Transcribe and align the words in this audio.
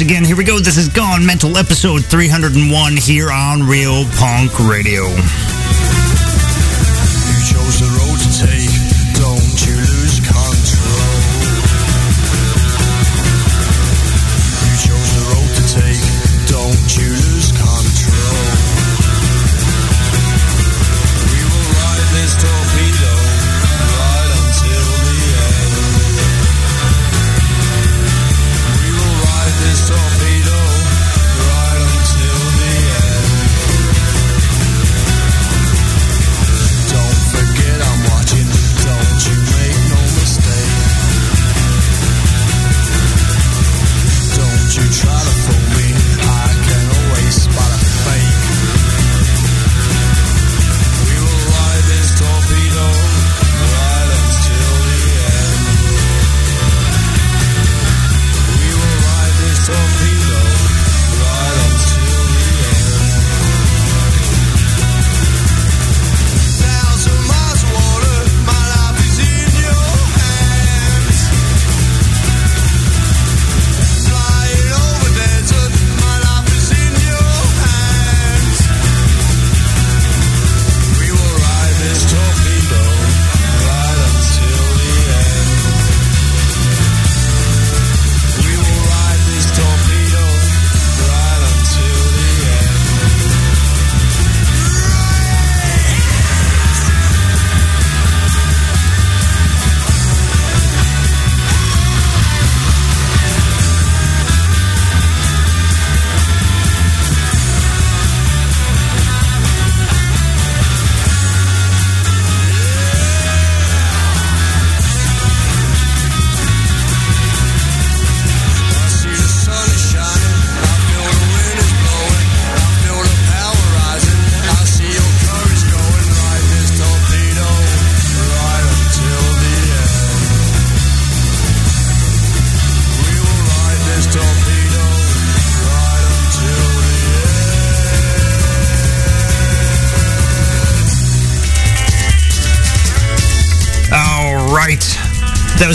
once 0.00 0.10
again. 0.10 0.24
Here 0.24 0.36
we 0.36 0.44
go. 0.44 0.58
This 0.58 0.78
is 0.78 0.88
Gone 0.88 1.26
Mental, 1.26 1.58
episode 1.58 2.04
301 2.06 2.96
here 2.96 3.30
on 3.30 3.62
Real 3.64 4.04
Punk 4.16 4.58
Radio. 4.58 5.49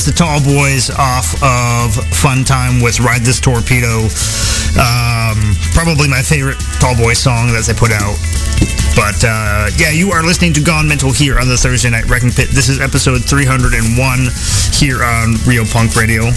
The 0.05 0.13
Tall 0.13 0.37
Boys 0.37 0.93
off 0.93 1.33
of 1.41 1.97
Fun 2.13 2.45
Time 2.45 2.77
with 2.77 2.99
Ride 2.99 3.25
This 3.25 3.41
Torpedo. 3.41 4.05
Um, 4.77 5.57
probably 5.73 6.05
my 6.05 6.21
favorite 6.21 6.61
Tall 6.77 6.93
Boy 6.93 7.17
song 7.17 7.49
that 7.57 7.65
they 7.65 7.73
put 7.73 7.89
out. 7.89 8.13
But 8.93 9.17
uh, 9.25 9.73
yeah, 9.81 9.89
you 9.89 10.13
are 10.13 10.21
listening 10.21 10.53
to 10.53 10.61
Gone 10.61 10.87
Mental 10.87 11.09
here 11.09 11.41
on 11.41 11.49
the 11.49 11.57
Thursday 11.57 11.89
Night 11.89 12.05
Wrecking 12.05 12.29
Pit. 12.29 12.53
This 12.53 12.69
is 12.69 12.77
episode 12.77 13.25
301 13.25 13.81
here 14.77 15.01
on 15.01 15.41
Real 15.49 15.65
Punk 15.65 15.97
Radio. 15.97 16.29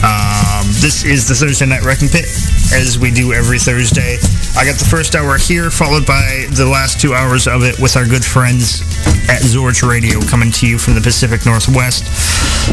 Um, 0.00 0.64
this 0.80 1.04
is 1.04 1.28
the 1.28 1.36
Thursday 1.36 1.68
Night 1.68 1.84
Wrecking 1.84 2.08
Pit, 2.08 2.24
as 2.72 2.96
we 2.96 3.12
do 3.12 3.36
every 3.36 3.60
Thursday. 3.60 4.16
I 4.56 4.64
got 4.64 4.80
the 4.80 4.88
first 4.88 5.12
hour 5.12 5.36
here, 5.36 5.68
followed 5.68 6.08
by 6.08 6.48
the 6.56 6.64
last 6.64 6.96
two 6.96 7.12
hours 7.12 7.44
of 7.44 7.60
it 7.60 7.76
with 7.76 7.92
our 7.96 8.08
good 8.08 8.24
friends 8.24 8.80
at 9.28 9.42
Zorch 9.42 9.86
Radio, 9.86 10.20
coming 10.20 10.50
to 10.52 10.66
you 10.66 10.78
from 10.78 10.94
the 10.94 11.00
Pacific 11.00 11.44
Northwest. 11.46 12.04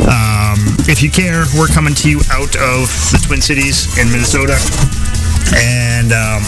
Um, 0.06 0.60
if 0.88 1.02
you 1.02 1.10
care, 1.10 1.46
we're 1.58 1.68
coming 1.68 1.94
to 1.96 2.10
you 2.10 2.20
out 2.32 2.56
of 2.56 2.90
the 3.12 3.20
Twin 3.26 3.42
Cities 3.42 3.98
in 3.98 4.12
Minnesota. 4.12 4.58
And 5.56 6.14
um, 6.14 6.42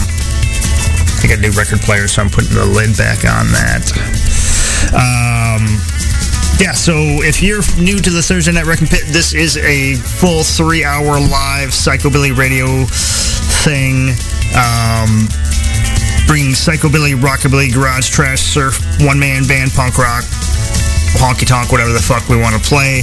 I 1.22 1.26
got 1.26 1.38
a 1.38 1.42
new 1.42 1.50
record 1.52 1.80
player, 1.80 2.06
so 2.06 2.22
I'm 2.22 2.30
putting 2.30 2.54
the 2.54 2.66
lid 2.66 2.96
back 2.96 3.24
on 3.24 3.50
that. 3.50 3.86
Um, 4.94 5.66
yeah, 6.60 6.72
so 6.72 6.94
if 7.22 7.42
you're 7.42 7.62
new 7.80 7.98
to 7.98 8.10
the 8.10 8.22
Thursday 8.22 8.52
Night 8.52 8.66
Wrecking 8.66 8.86
Pit, 8.86 9.04
this 9.08 9.34
is 9.34 9.56
a 9.56 9.94
full 9.96 10.44
three-hour 10.44 11.18
live 11.18 11.70
psychobilly 11.70 12.36
radio 12.36 12.86
thing. 13.64 14.14
Um, 14.54 15.26
bringing 16.32 16.52
psychobilly, 16.52 17.12
rockabilly, 17.12 17.70
garage, 17.70 18.08
trash, 18.08 18.40
surf, 18.40 18.80
one-man 19.02 19.46
band, 19.46 19.70
punk 19.72 19.98
rock, 19.98 20.24
honky 21.20 21.46
tonk, 21.46 21.70
whatever 21.70 21.92
the 21.92 22.00
fuck 22.00 22.26
we 22.26 22.40
want 22.40 22.56
to 22.56 22.62
play. 22.66 23.00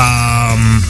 Um, 0.00 0.80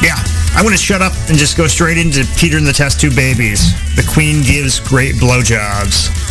yeah, 0.00 0.16
I'm 0.56 0.64
gonna 0.64 0.78
shut 0.78 1.02
up 1.02 1.12
and 1.28 1.36
just 1.36 1.58
go 1.58 1.66
straight 1.66 1.98
into 1.98 2.24
Peter 2.38 2.56
and 2.56 2.66
the 2.66 2.72
Test 2.72 3.02
Tube 3.02 3.14
Babies. 3.14 3.74
The 3.94 4.10
Queen 4.14 4.42
gives 4.42 4.80
great 4.80 5.16
blowjobs. 5.16 6.21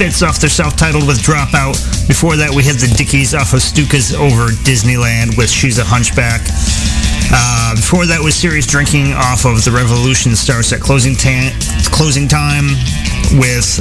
The 0.00 0.24
off 0.24 0.40
their 0.40 0.48
self-titled 0.48 1.04
with 1.06 1.20
Dropout. 1.20 1.76
Before 2.08 2.32
that, 2.32 2.48
we 2.48 2.64
had 2.64 2.80
the 2.80 2.88
Dickies 2.96 3.36
off 3.36 3.52
of 3.52 3.60
Stuka's 3.60 4.16
Over 4.16 4.48
Disneyland 4.64 5.36
with 5.36 5.52
She's 5.52 5.76
a 5.76 5.84
Hunchback. 5.84 6.40
Uh, 7.28 7.76
before 7.76 8.08
that 8.08 8.16
was 8.16 8.32
Serious 8.32 8.64
Drinking 8.64 9.12
off 9.12 9.44
of 9.44 9.60
The 9.60 9.68
Revolution 9.68 10.32
Starts 10.32 10.72
at 10.72 10.80
Closing, 10.80 11.12
ta- 11.12 11.52
closing 11.92 12.32
Time 12.32 12.72
with 13.36 13.76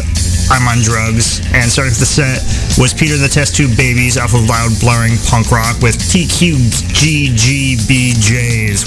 I'm 0.51 0.67
on 0.67 0.83
Drugs. 0.83 1.39
And 1.55 1.71
starting 1.71 1.95
the 1.95 2.03
set 2.03 2.43
was 2.75 2.91
Peter 2.91 3.15
and 3.15 3.23
the 3.23 3.31
Test 3.31 3.55
Tube 3.55 3.79
Babies 3.79 4.19
off 4.19 4.35
of 4.35 4.43
Loud 4.43 4.75
Blaring 4.83 5.15
Punk 5.23 5.55
Rock 5.55 5.79
with 5.79 5.95
TQGGBJs, 5.95 6.99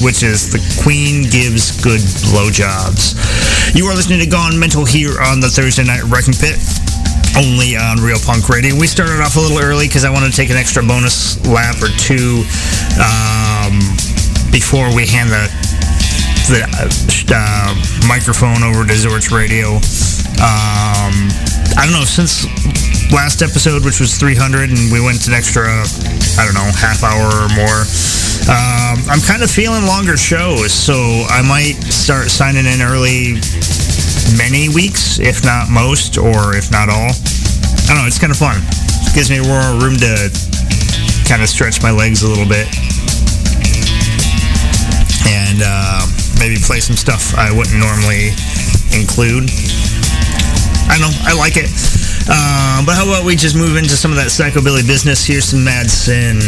which 0.04 0.20
is 0.20 0.52
The 0.52 0.60
Queen 0.84 1.24
Gives 1.32 1.72
Good 1.80 2.04
Blowjobs. 2.28 3.16
You 3.72 3.88
are 3.88 3.96
listening 3.96 4.20
to 4.20 4.28
Gone 4.28 4.60
Mental 4.60 4.84
here 4.84 5.16
on 5.16 5.40
the 5.40 5.48
Thursday 5.48 5.88
Night 5.88 6.04
Wrecking 6.12 6.36
Pit 6.36 6.60
only 7.36 7.76
on 7.76 7.98
Real 7.98 8.18
Punk 8.20 8.48
Radio. 8.48 8.76
We 8.76 8.86
started 8.86 9.20
off 9.20 9.36
a 9.36 9.40
little 9.40 9.58
early 9.58 9.86
because 9.86 10.04
I 10.04 10.10
wanted 10.10 10.30
to 10.30 10.36
take 10.36 10.50
an 10.50 10.56
extra 10.56 10.82
bonus 10.82 11.40
lap 11.46 11.76
or 11.80 11.88
two 11.96 12.44
um, 13.00 13.80
before 14.50 14.94
we 14.94 15.06
hand 15.06 15.30
the 15.30 15.46
the 16.50 16.66
uh, 17.32 17.72
microphone 18.08 18.62
over 18.62 18.84
to 18.84 18.92
Zorch 18.92 19.30
Radio. 19.30 19.78
Um, 20.42 21.30
I 21.78 21.86
don't 21.86 21.94
know 21.94 22.04
since 22.04 22.44
last 23.12 23.42
episode, 23.42 23.84
which 23.84 24.00
was 24.00 24.18
300, 24.18 24.70
and 24.70 24.92
we 24.92 25.00
went 25.00 25.26
an 25.28 25.34
extra, 25.34 25.68
I 25.70 26.42
don't 26.44 26.54
know, 26.54 26.68
half 26.74 27.04
hour 27.04 27.30
or 27.30 27.48
more. 27.54 27.86
Um, 28.50 28.98
I'm 29.06 29.22
kind 29.22 29.42
of 29.42 29.50
feeling 29.50 29.86
longer 29.86 30.16
shows, 30.16 30.72
so 30.72 30.94
I 31.30 31.46
might 31.46 31.78
start 31.92 32.28
signing 32.28 32.66
in 32.66 32.82
early 32.82 33.38
many 34.37 34.69
weeks, 34.69 35.19
if 35.19 35.45
not 35.45 35.69
most, 35.71 36.19
or 36.19 36.57
if 36.57 36.71
not 36.71 36.88
all. 36.88 37.12
I 37.87 37.95
don't 37.95 38.02
know. 38.02 38.07
It's 38.07 38.19
kind 38.19 38.31
of 38.31 38.38
fun. 38.38 38.59
It 38.59 39.14
gives 39.14 39.31
me 39.31 39.41
more 39.41 39.62
room 39.81 39.97
to 40.00 40.31
kind 41.29 41.43
of 41.43 41.49
stretch 41.49 41.83
my 41.83 41.91
legs 41.91 42.23
a 42.23 42.29
little 42.29 42.49
bit 42.49 42.67
and 45.26 45.62
uh, 45.64 46.02
maybe 46.38 46.57
play 46.57 46.81
some 46.81 46.97
stuff 46.97 47.35
I 47.37 47.52
wouldn't 47.52 47.79
normally 47.79 48.35
include. 48.93 49.50
I 50.88 50.99
know. 50.99 51.11
I 51.25 51.33
like 51.37 51.57
it. 51.57 51.71
Uh, 52.29 52.85
but 52.85 52.95
how 52.95 53.05
about 53.05 53.25
we 53.25 53.37
just 53.37 53.57
move 53.57 53.76
into 53.76 53.97
some 53.97 54.11
of 54.11 54.17
that 54.17 54.29
psychobilly 54.29 54.87
business? 54.87 55.26
Here's 55.26 55.47
some 55.47 55.64
Mad 55.64 55.91
Sin. 55.91 56.38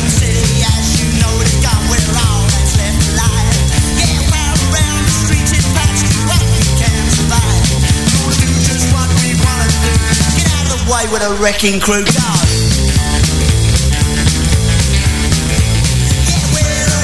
The 0.00 0.08
city 0.08 0.64
has, 0.64 0.88
you 1.04 1.12
know, 1.20 1.36
it's 1.44 1.60
gone 1.60 1.84
with 1.92 2.08
all 2.16 2.48
that's 2.48 2.72
left 2.80 2.96
alive. 3.12 3.52
Yeah, 4.00 4.08
while 4.32 4.56
around 4.72 5.04
the 5.04 5.12
streets 5.12 5.52
in 5.52 5.60
patch 5.76 6.00
where 6.24 6.46
we 6.48 6.64
can 6.80 6.96
survive. 7.12 7.60
We'll 8.24 8.40
do 8.40 8.48
just 8.64 8.88
what 8.96 9.12
we 9.20 9.36
wanna 9.36 9.68
do. 9.84 9.92
Get 10.40 10.48
out 10.56 10.72
of 10.72 10.80
the 10.80 10.88
way 10.88 11.04
with 11.12 11.20
a 11.28 11.36
wrecking 11.44 11.76
crew. 11.76 12.08
Go. 12.08 12.32
Yeah, 16.24 16.40
we're 16.56 16.88
a 16.88 17.02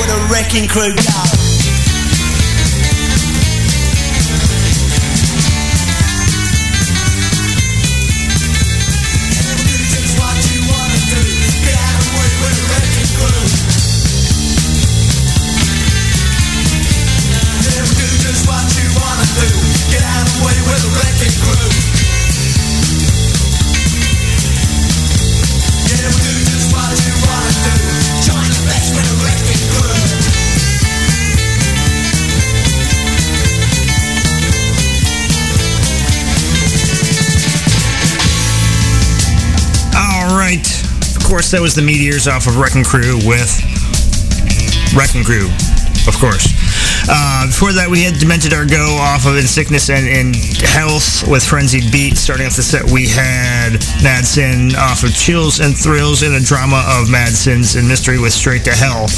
with 0.00 0.08
a 0.08 0.28
wrecking 0.32 0.66
crew, 0.66 0.94
dog. 0.94 1.41
Course, 41.32 41.56
that 41.56 41.64
was 41.64 41.72
the 41.72 41.80
Meteors 41.80 42.28
off 42.28 42.44
of 42.44 42.60
Wrecking 42.60 42.84
Crew 42.84 43.16
with 43.24 43.48
Wrecking 44.92 45.24
Crew, 45.24 45.48
of 46.04 46.12
course. 46.20 46.44
Uh, 47.08 47.48
before 47.48 47.72
that, 47.72 47.88
we 47.88 48.04
had 48.04 48.20
Demented 48.20 48.52
Are 48.52 48.68
Go 48.68 49.00
off 49.00 49.24
of 49.24 49.40
In 49.40 49.48
Sickness 49.48 49.88
and 49.88 50.04
in 50.04 50.36
Health 50.60 51.24
with 51.24 51.40
Frenzied 51.40 51.88
Beat. 51.88 52.20
Starting 52.20 52.44
off 52.44 52.52
the 52.52 52.62
set, 52.62 52.84
we 52.84 53.08
had 53.08 53.80
Mad 54.04 54.28
Sin 54.28 54.76
off 54.76 55.08
of 55.08 55.16
Chills 55.16 55.64
and 55.64 55.72
Thrills 55.72 56.20
in 56.20 56.36
a 56.36 56.42
drama 56.44 56.84
of 57.00 57.08
Mad 57.08 57.32
Sins 57.32 57.80
and 57.80 57.88
Mystery 57.88 58.20
with 58.20 58.36
Straight 58.36 58.68
to 58.68 58.76
Hell. 58.76 59.08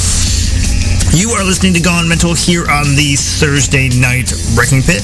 You 1.11 1.35
are 1.35 1.43
listening 1.43 1.75
to 1.75 1.83
Gone 1.83 2.07
Mental 2.07 2.31
here 2.31 2.63
on 2.63 2.95
the 2.95 3.19
Thursday 3.19 3.91
night 3.91 4.31
Wrecking 4.55 4.87
Pit. 4.87 5.03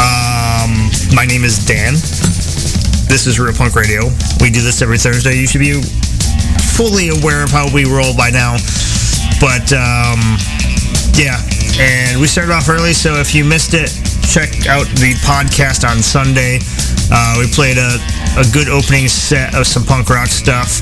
Um, 0.00 0.88
my 1.12 1.28
name 1.28 1.44
is 1.44 1.60
Dan. 1.60 1.92
This 3.04 3.28
is 3.28 3.36
Real 3.36 3.52
Punk 3.52 3.76
Radio. 3.76 4.08
We 4.40 4.48
do 4.48 4.64
this 4.64 4.80
every 4.80 4.96
Thursday. 4.96 5.36
You 5.36 5.44
should 5.44 5.60
be 5.60 5.76
fully 6.76 7.08
aware 7.08 7.44
of 7.44 7.50
how 7.50 7.66
we 7.72 7.84
roll 7.84 8.16
by 8.16 8.30
now. 8.30 8.56
But 9.40 9.72
um, 9.72 10.38
yeah, 11.14 11.38
and 11.78 12.20
we 12.20 12.26
started 12.26 12.52
off 12.52 12.68
early, 12.68 12.92
so 12.92 13.14
if 13.20 13.34
you 13.34 13.44
missed 13.44 13.74
it, 13.74 13.90
check 14.28 14.66
out 14.66 14.86
the 14.96 15.12
podcast 15.26 15.88
on 15.88 16.00
Sunday. 16.00 16.58
Uh, 17.12 17.36
we 17.38 17.46
played 17.52 17.76
a, 17.76 18.00
a 18.40 18.44
good 18.52 18.68
opening 18.68 19.08
set 19.08 19.54
of 19.54 19.66
some 19.66 19.84
punk 19.84 20.08
rock 20.08 20.28
stuff. 20.28 20.80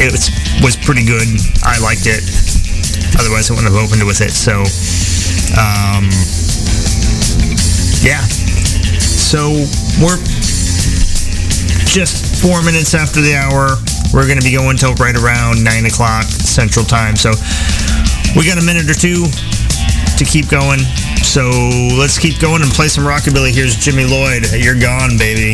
It 0.00 0.12
was, 0.12 0.30
was 0.62 0.76
pretty 0.76 1.04
good. 1.04 1.26
I 1.64 1.76
liked 1.82 2.06
it. 2.06 2.22
Otherwise, 3.18 3.50
I 3.50 3.54
wouldn't 3.54 3.72
have 3.72 3.82
opened 3.82 4.06
with 4.06 4.20
it. 4.22 4.32
So, 4.32 4.64
um, 5.58 6.08
yeah. 8.00 8.22
So 9.02 9.66
we're 10.00 10.16
just 11.84 12.40
four 12.40 12.62
minutes 12.62 12.94
after 12.94 13.20
the 13.20 13.34
hour. 13.34 13.76
We're 14.12 14.26
going 14.26 14.38
to 14.38 14.44
be 14.44 14.56
going 14.56 14.76
till 14.76 14.94
right 14.94 15.14
around 15.14 15.62
9 15.62 15.86
o'clock 15.86 16.24
Central 16.24 16.84
Time. 16.84 17.16
So 17.16 17.32
we 18.36 18.46
got 18.46 18.56
a 18.56 18.64
minute 18.64 18.88
or 18.88 18.94
two 18.94 19.28
to 20.16 20.24
keep 20.24 20.48
going. 20.48 20.80
So 21.22 21.44
let's 21.98 22.18
keep 22.18 22.40
going 22.40 22.62
and 22.62 22.70
play 22.72 22.88
some 22.88 23.04
rockabilly. 23.04 23.52
Here's 23.52 23.76
Jimmy 23.76 24.04
Lloyd. 24.04 24.48
You're 24.56 24.80
gone, 24.80 25.18
baby. 25.18 25.52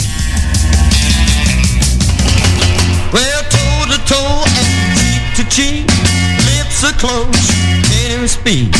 Well, 3.10 3.42
toe 3.50 3.90
to 3.90 3.98
toe 4.06 4.42
and 4.46 4.98
cheek 4.98 5.22
to 5.34 5.44
cheek, 5.50 5.86
lips 6.46 6.82
are 6.82 6.94
close, 6.98 7.50
can't 7.90 8.30
speak. 8.30 8.70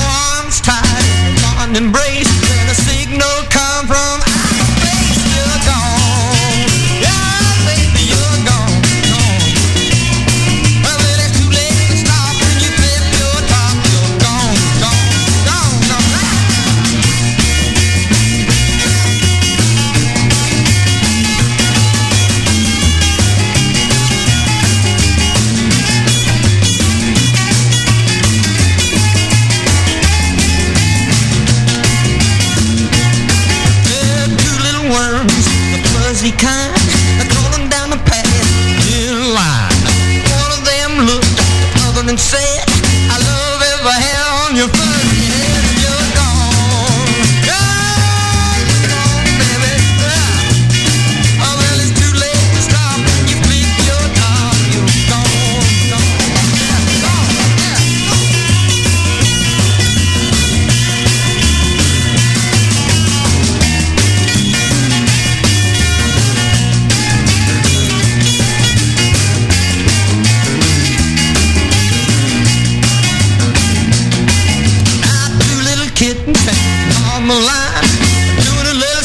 Arms 0.00 0.60
tied 0.60 1.04
in 1.04 1.36
a 1.36 1.40
fond 1.40 1.76
embrace, 1.76 2.28
then 2.48 2.68
a 2.68 2.74
signal 2.74 3.36
come 3.48 3.86
from 3.86 4.39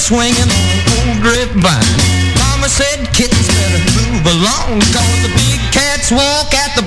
swinging 0.06 0.52
old 1.02 1.18
grapevine. 1.20 1.82
Mama 2.38 2.70
said 2.70 3.10
kittens 3.12 3.48
better 3.50 3.82
move 3.98 4.22
along, 4.38 4.78
cause 4.94 5.18
the 5.26 5.34
big 5.34 5.58
cats 5.74 6.12
walk 6.12 6.54
at 6.54 6.70
the 6.78 6.86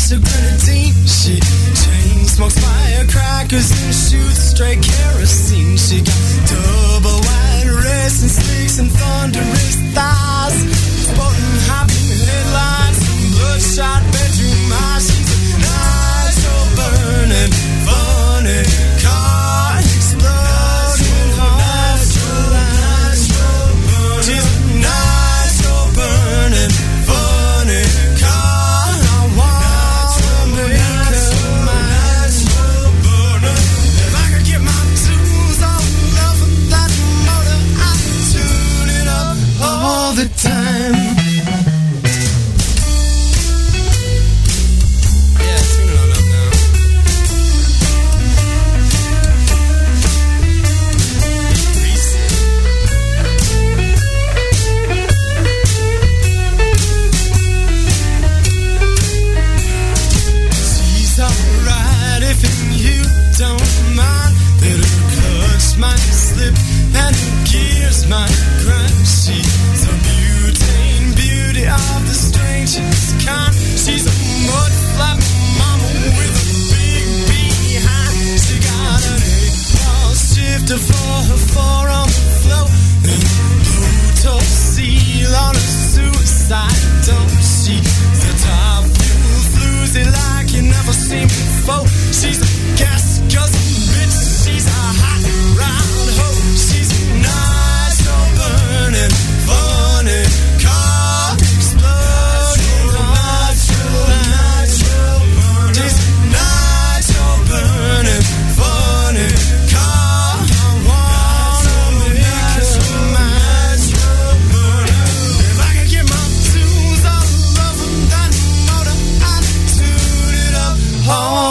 a 0.00 0.08
splash 0.08 0.12
of 0.12 0.24
grenadine. 0.24 0.94
She 1.06 1.40
chain 1.40 2.24
smokes 2.26 2.58
firecrackers 2.58 3.70
and 3.70 3.94
shoots 3.94 4.38
straight 4.38 4.82
kerosene. 4.82 5.76
She 5.76 6.00
got 6.00 6.20
double 6.48 7.20
wide 7.20 7.66
wrists 7.66 8.22
and 8.22 8.30
slicks 8.30 8.78
and 8.78 8.90
thunderous 8.90 9.76
thighs. 9.94 10.56
Sporting 11.04 11.60
hopping 11.68 12.10
headlines 12.28 13.00
and 13.08 13.32
bloodshot 13.34 14.02
bedroom 14.12 14.72
eyes. 14.72 15.06
She's 15.06 15.30
a 15.32 15.48
nitro 15.64 16.56
burning, 16.76 17.52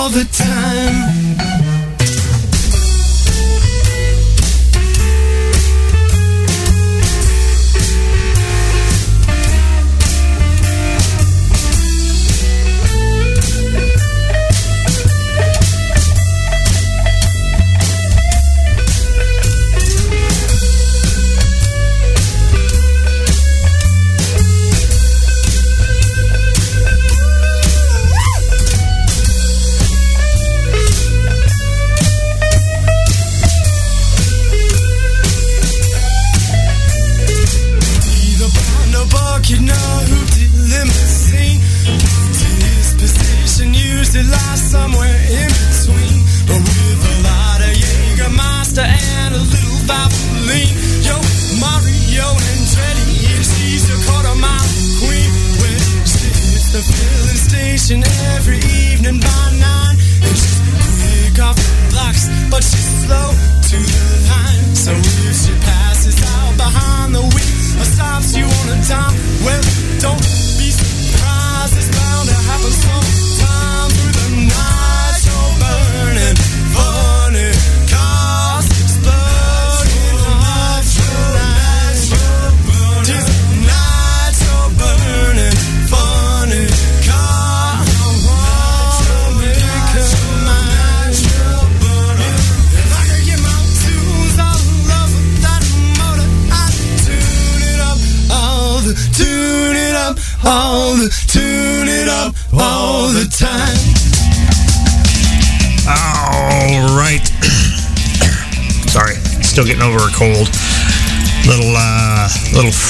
all 0.09 0.15
the 0.15 0.25
time. 0.31 1.18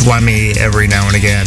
Phlegmy 0.09 0.57
every 0.57 0.87
now 0.87 1.05
and 1.05 1.15
again. 1.15 1.45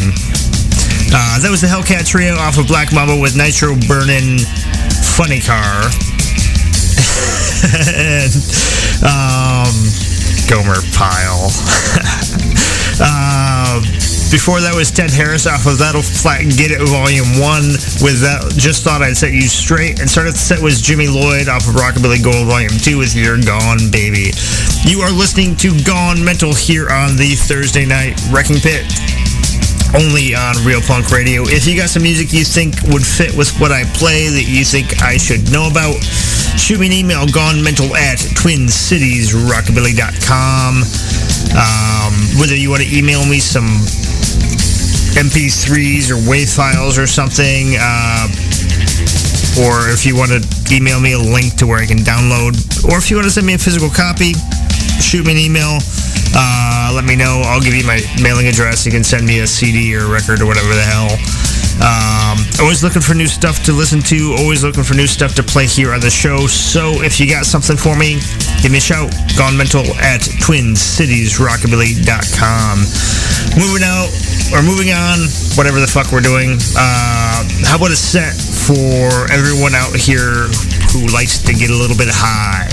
Uh, 1.11 1.43
that 1.43 1.51
was 1.51 1.59
the 1.59 1.67
Hellcat 1.67 2.07
Trio 2.07 2.39
off 2.39 2.63
of 2.63 2.71
Black 2.71 2.95
Mamba 2.95 3.19
with 3.19 3.35
Nitro 3.35 3.75
Burning 3.91 4.39
Funny 5.19 5.43
Car. 5.43 5.91
and, 7.99 8.31
um, 9.03 9.75
Gomer 10.47 10.79
Pyle. 10.95 11.51
uh, 13.03 13.83
before 14.31 14.63
that 14.63 14.79
was 14.79 14.95
Ted 14.95 15.11
Harris 15.11 15.51
off 15.51 15.67
of 15.67 15.83
That'll 15.83 16.07
Flat 16.07 16.47
Git 16.47 16.71
It 16.71 16.87
Volume 16.87 17.43
1 17.43 17.82
with 18.03 18.19
that 18.21 18.43
Just 18.59 18.83
Thought 18.83 19.01
I'd 19.01 19.17
Set 19.17 19.33
You 19.33 19.47
Straight. 19.47 20.03
And 20.03 20.11
started 20.11 20.35
the 20.35 20.43
set 20.43 20.59
was 20.59 20.83
Jimmy 20.83 21.07
Lloyd 21.07 21.47
off 21.49 21.69
of 21.71 21.79
Rockabilly 21.79 22.19
Gold 22.19 22.51
Volume 22.51 22.75
2 22.75 22.99
with 22.99 23.15
You're 23.15 23.39
Gone 23.39 23.95
Baby. 23.95 24.35
You 24.83 25.07
are 25.07 25.15
listening 25.15 25.55
to 25.63 25.71
Gone 25.87 26.19
Mental 26.19 26.51
here 26.53 26.91
on 26.91 27.15
the 27.15 27.39
Thursday 27.39 27.87
Night 27.87 28.19
Wrecking 28.35 28.59
Pit 28.59 28.83
only 29.95 30.35
on 30.35 30.59
Real 30.67 30.83
Punk 30.83 31.15
Radio. 31.15 31.47
If 31.47 31.63
you 31.69 31.77
got 31.79 31.91
some 31.95 32.03
music 32.03 32.33
you 32.33 32.43
think 32.45 32.75
would 32.91 33.07
fit 33.07 33.37
with 33.39 33.55
what 33.63 33.71
I 33.71 33.85
play 33.95 34.27
that 34.35 34.51
you 34.51 34.67
think 34.67 35.01
I 35.03 35.17
should 35.17 35.53
know 35.53 35.69
about, 35.71 35.95
shoot 36.59 36.81
me 36.81 36.89
an 36.91 36.93
email, 36.93 37.25
gonemental 37.31 37.95
at 37.95 38.19
twincitiesrockabilly.com. 38.19 40.83
Um, 41.55 42.15
whether 42.41 42.57
you 42.57 42.71
want 42.71 42.83
to 42.83 42.91
email 42.91 43.25
me 43.29 43.39
some 43.39 43.69
MP3s 45.15 46.11
or 46.11 46.19
WAV 46.29 46.55
files 46.55 46.99
or 46.99 47.07
something. 47.07 47.77
Uh, 47.79 48.29
or 49.61 49.93
if 49.93 50.07
you 50.07 50.17
want 50.17 50.33
to 50.33 50.41
email 50.73 50.99
me 51.01 51.13
a 51.13 51.19
link 51.19 51.57
to 51.57 51.67
where 51.67 51.79
I 51.79 51.85
can 51.87 51.99
download, 51.99 52.57
or 52.89 52.97
if 52.97 53.11
you 53.11 53.17
want 53.17 53.27
to 53.27 53.31
send 53.31 53.47
me 53.47 53.53
a 53.55 53.59
physical 53.59 53.91
copy, 53.91 54.33
shoot 55.01 55.27
me 55.27 55.33
an 55.33 55.39
email. 55.39 55.79
Uh, 56.35 56.91
let 56.95 57.05
me 57.05 57.15
know. 57.17 57.43
I'll 57.45 57.61
give 57.61 57.75
you 57.75 57.85
my 57.85 58.01
mailing 58.23 58.49
address. 58.49 58.87
You 58.87 58.93
can 58.93 59.05
send 59.05 59.27
me 59.27 59.41
a 59.41 59.47
CD 59.47 59.95
or 59.95 60.07
a 60.07 60.09
record 60.09 60.41
or 60.41 60.47
whatever 60.47 60.73
the 60.73 60.81
hell. 60.81 61.19
Um, 61.83 62.39
always 62.61 62.85
looking 62.85 63.01
for 63.03 63.15
new 63.15 63.27
stuff 63.27 63.63
to 63.65 63.73
listen 63.73 64.01
to. 64.03 64.37
Always 64.39 64.63
looking 64.65 64.85
for 64.85 64.95
new 64.95 65.07
stuff 65.07 65.35
to 65.35 65.43
play 65.43 65.67
here 65.67 65.93
on 65.93 66.01
the 66.01 66.09
show. 66.11 66.47
So 66.47 67.03
if 67.03 67.21
you 67.21 67.29
got 67.29 67.45
something 67.45 67.77
for 67.77 67.95
me, 67.97 68.21
give 68.63 68.73
me 68.73 68.79
a 68.79 68.81
shout. 68.81 69.13
Gone 69.37 69.55
Mental 69.57 69.85
at 70.01 70.23
TwinCitiesRockabilly.com. 70.41 72.87
Moving 73.59 73.83
out 73.85 74.09
we're 74.53 74.63
moving 74.63 74.93
on. 74.93 75.19
Whatever 75.57 75.81
the 75.81 75.89
fuck 75.89 76.13
we're 76.13 76.21
doing. 76.21 76.61
Uh, 76.77 77.41
how 77.65 77.77
about 77.77 77.91
a 77.91 77.97
set 77.97 78.37
for 78.37 79.33
everyone 79.33 79.75
out 79.75 79.97
here 79.97 80.53
who 80.93 81.09
likes 81.09 81.41
to 81.43 81.53
get 81.53 81.71
a 81.71 81.75
little 81.75 81.97
bit 81.97 82.09
high? 82.13 82.69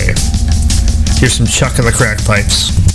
Here's 1.20 1.34
some 1.34 1.48
Chuck 1.48 1.80
of 1.80 1.86
the 1.86 1.92
Crack 1.92 2.24
Pipes. 2.26 2.89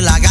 la 0.00 0.18
gana 0.18 0.29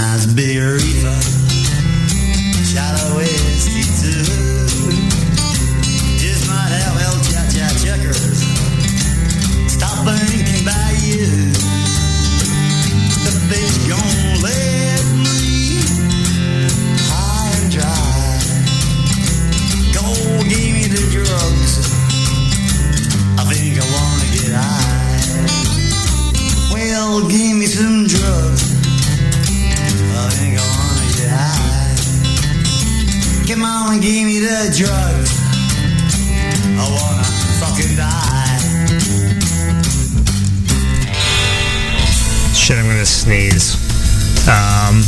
nice 0.00 0.26
big 0.32 0.56
reefer. 0.56 1.18
Of 2.80 3.14
whiskey 3.14 3.84
too. 4.00 4.24
Just 6.18 6.48
might 6.48 6.72
have 6.72 6.96
El 7.06 7.16
Cha-Cha 7.28 7.68
checkers. 7.82 8.40
Stop 9.70 10.06
thinking 10.06 10.62
about 10.62 10.94
you. 11.02 11.26
The 13.24 13.32
bitch 13.50 13.88
gon' 13.88 14.29
Me 33.80 34.38
the 34.38 34.76
drugs. 34.76 35.40
I 36.76 36.84
wanna 36.84 37.24
fucking 37.58 37.96
die. 37.96 38.58
Shit, 42.54 42.76
I'm 42.76 42.86
gonna 42.86 43.06
sneeze. 43.06 43.74
Um. 44.46 45.02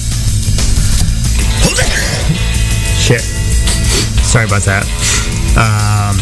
Shit. 2.98 3.20
Sorry 4.24 4.46
about 4.46 4.62
that. 4.62 4.84
Um. 5.60 6.16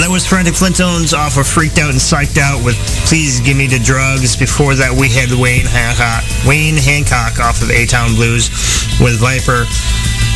That 0.00 0.08
was 0.10 0.26
Frantic 0.26 0.54
Flintstones 0.54 1.12
off 1.12 1.36
of 1.36 1.46
Freaked 1.46 1.78
Out 1.78 1.90
and 1.90 2.00
Psyched 2.00 2.38
Out 2.38 2.64
with 2.64 2.76
Please 3.04 3.40
Give 3.40 3.56
Me 3.56 3.66
the 3.66 3.78
Drugs. 3.78 4.34
Before 4.34 4.74
that, 4.74 4.90
we 4.90 5.10
had 5.10 5.30
Wayne 5.30 5.66
Hancock, 5.66 6.24
Wayne 6.48 6.78
Hancock 6.78 7.38
off 7.38 7.60
of 7.60 7.70
A-Town 7.70 8.14
Blues 8.14 8.48
with 8.98 9.20
Viper. 9.20 9.68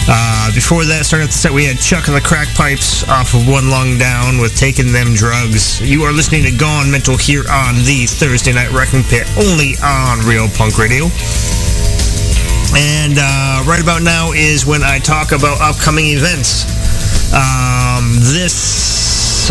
Uh, 0.08 0.54
before 0.54 0.84
that, 0.84 1.02
starting 1.02 1.26
off 1.26 1.34
the 1.34 1.38
set, 1.38 1.50
we 1.50 1.66
had 1.66 1.78
Chuck 1.82 2.06
and 2.06 2.14
the 2.14 2.20
Crack 2.20 2.46
Pipes 2.54 3.02
off 3.08 3.34
of 3.34 3.42
One 3.48 3.70
Lung 3.70 3.98
Down 3.98 4.38
with 4.38 4.54
Taking 4.54 4.92
Them 4.94 5.14
Drugs. 5.18 5.82
You 5.82 6.06
are 6.06 6.12
listening 6.12 6.44
to 6.44 6.54
Gone 6.54 6.90
Mental 6.90 7.16
here 7.16 7.42
on 7.50 7.74
the 7.82 8.06
Thursday 8.06 8.52
Night 8.52 8.70
Wrecking 8.70 9.02
Pit, 9.02 9.26
only 9.34 9.74
on 9.82 10.22
Real 10.22 10.46
Punk 10.54 10.78
Radio. 10.78 11.10
And 12.78 13.18
uh, 13.18 13.66
right 13.66 13.82
about 13.82 14.02
now 14.02 14.30
is 14.30 14.64
when 14.64 14.86
I 14.86 15.02
talk 15.02 15.32
about 15.32 15.58
upcoming 15.58 16.06
events. 16.14 16.62
Um, 17.34 18.14
this 18.22 19.50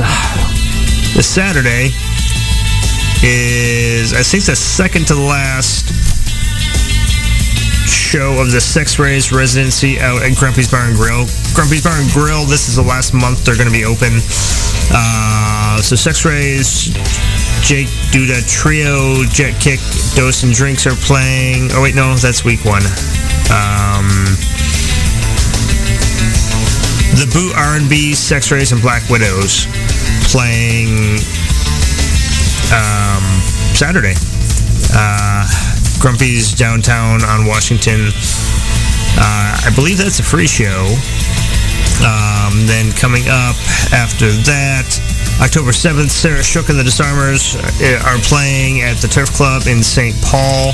this 1.15 1.27
Saturday 1.27 1.91
is 3.23 4.13
I 4.13 4.23
think 4.23 4.45
the 4.45 4.55
second 4.55 5.07
to 5.07 5.15
the 5.15 5.21
last 5.21 5.94
show 8.15 8.39
of 8.39 8.49
the 8.49 8.61
Sex 8.61 8.97
Rays 8.97 9.33
residency 9.33 9.99
out 9.99 10.23
at 10.23 10.37
Grumpy's 10.37 10.71
Bar 10.71 10.87
and 10.87 10.95
Grill. 10.95 11.27
Grumpy's 11.51 11.83
Bar 11.83 11.99
and 11.99 12.09
Grill. 12.11 12.45
This 12.45 12.69
is 12.69 12.77
the 12.77 12.81
last 12.81 13.13
month 13.13 13.43
they're 13.43 13.59
going 13.59 13.67
to 13.67 13.75
be 13.75 13.83
open. 13.83 14.23
Uh, 14.87 15.81
so 15.83 15.99
Sex 15.99 16.23
Rays, 16.23 16.95
Jake 17.67 17.91
Duda 18.15 18.39
Trio, 18.47 19.27
Jet 19.35 19.59
Kick, 19.59 19.83
Dose 20.15 20.43
and 20.43 20.53
Drinks 20.55 20.87
are 20.87 20.95
playing. 21.03 21.67
Oh 21.75 21.83
wait, 21.83 21.93
no, 21.93 22.15
that's 22.15 22.45
week 22.45 22.63
one. 22.63 22.87
Um, 23.51 24.07
the 27.19 27.27
Boot 27.35 27.51
R&B, 27.51 28.13
Sex 28.15 28.49
Rays, 28.49 28.71
and 28.71 28.81
Black 28.81 29.03
Widows 29.09 29.67
playing 30.31 31.19
um, 32.71 33.23
Saturday. 33.75 34.15
Uh, 34.95 35.64
Grumpy's 35.99 36.53
downtown 36.53 37.23
on 37.23 37.45
Washington. 37.45 38.09
Uh, 39.17 39.57
I 39.65 39.71
believe 39.75 39.97
that's 39.97 40.19
a 40.19 40.23
free 40.23 40.47
show. 40.47 40.85
Um, 42.03 42.67
then 42.67 42.91
coming 42.91 43.23
up 43.27 43.55
after 43.91 44.29
that, 44.47 44.87
October 45.41 45.71
7th, 45.71 46.09
Sarah 46.09 46.43
Shook 46.43 46.69
and 46.69 46.79
the 46.79 46.83
Disarmers 46.83 47.55
uh, 47.55 48.07
are 48.07 48.17
playing 48.19 48.81
at 48.81 48.97
the 48.97 49.07
Turf 49.07 49.31
Club 49.33 49.63
in 49.67 49.83
St. 49.83 50.15
Paul. 50.21 50.71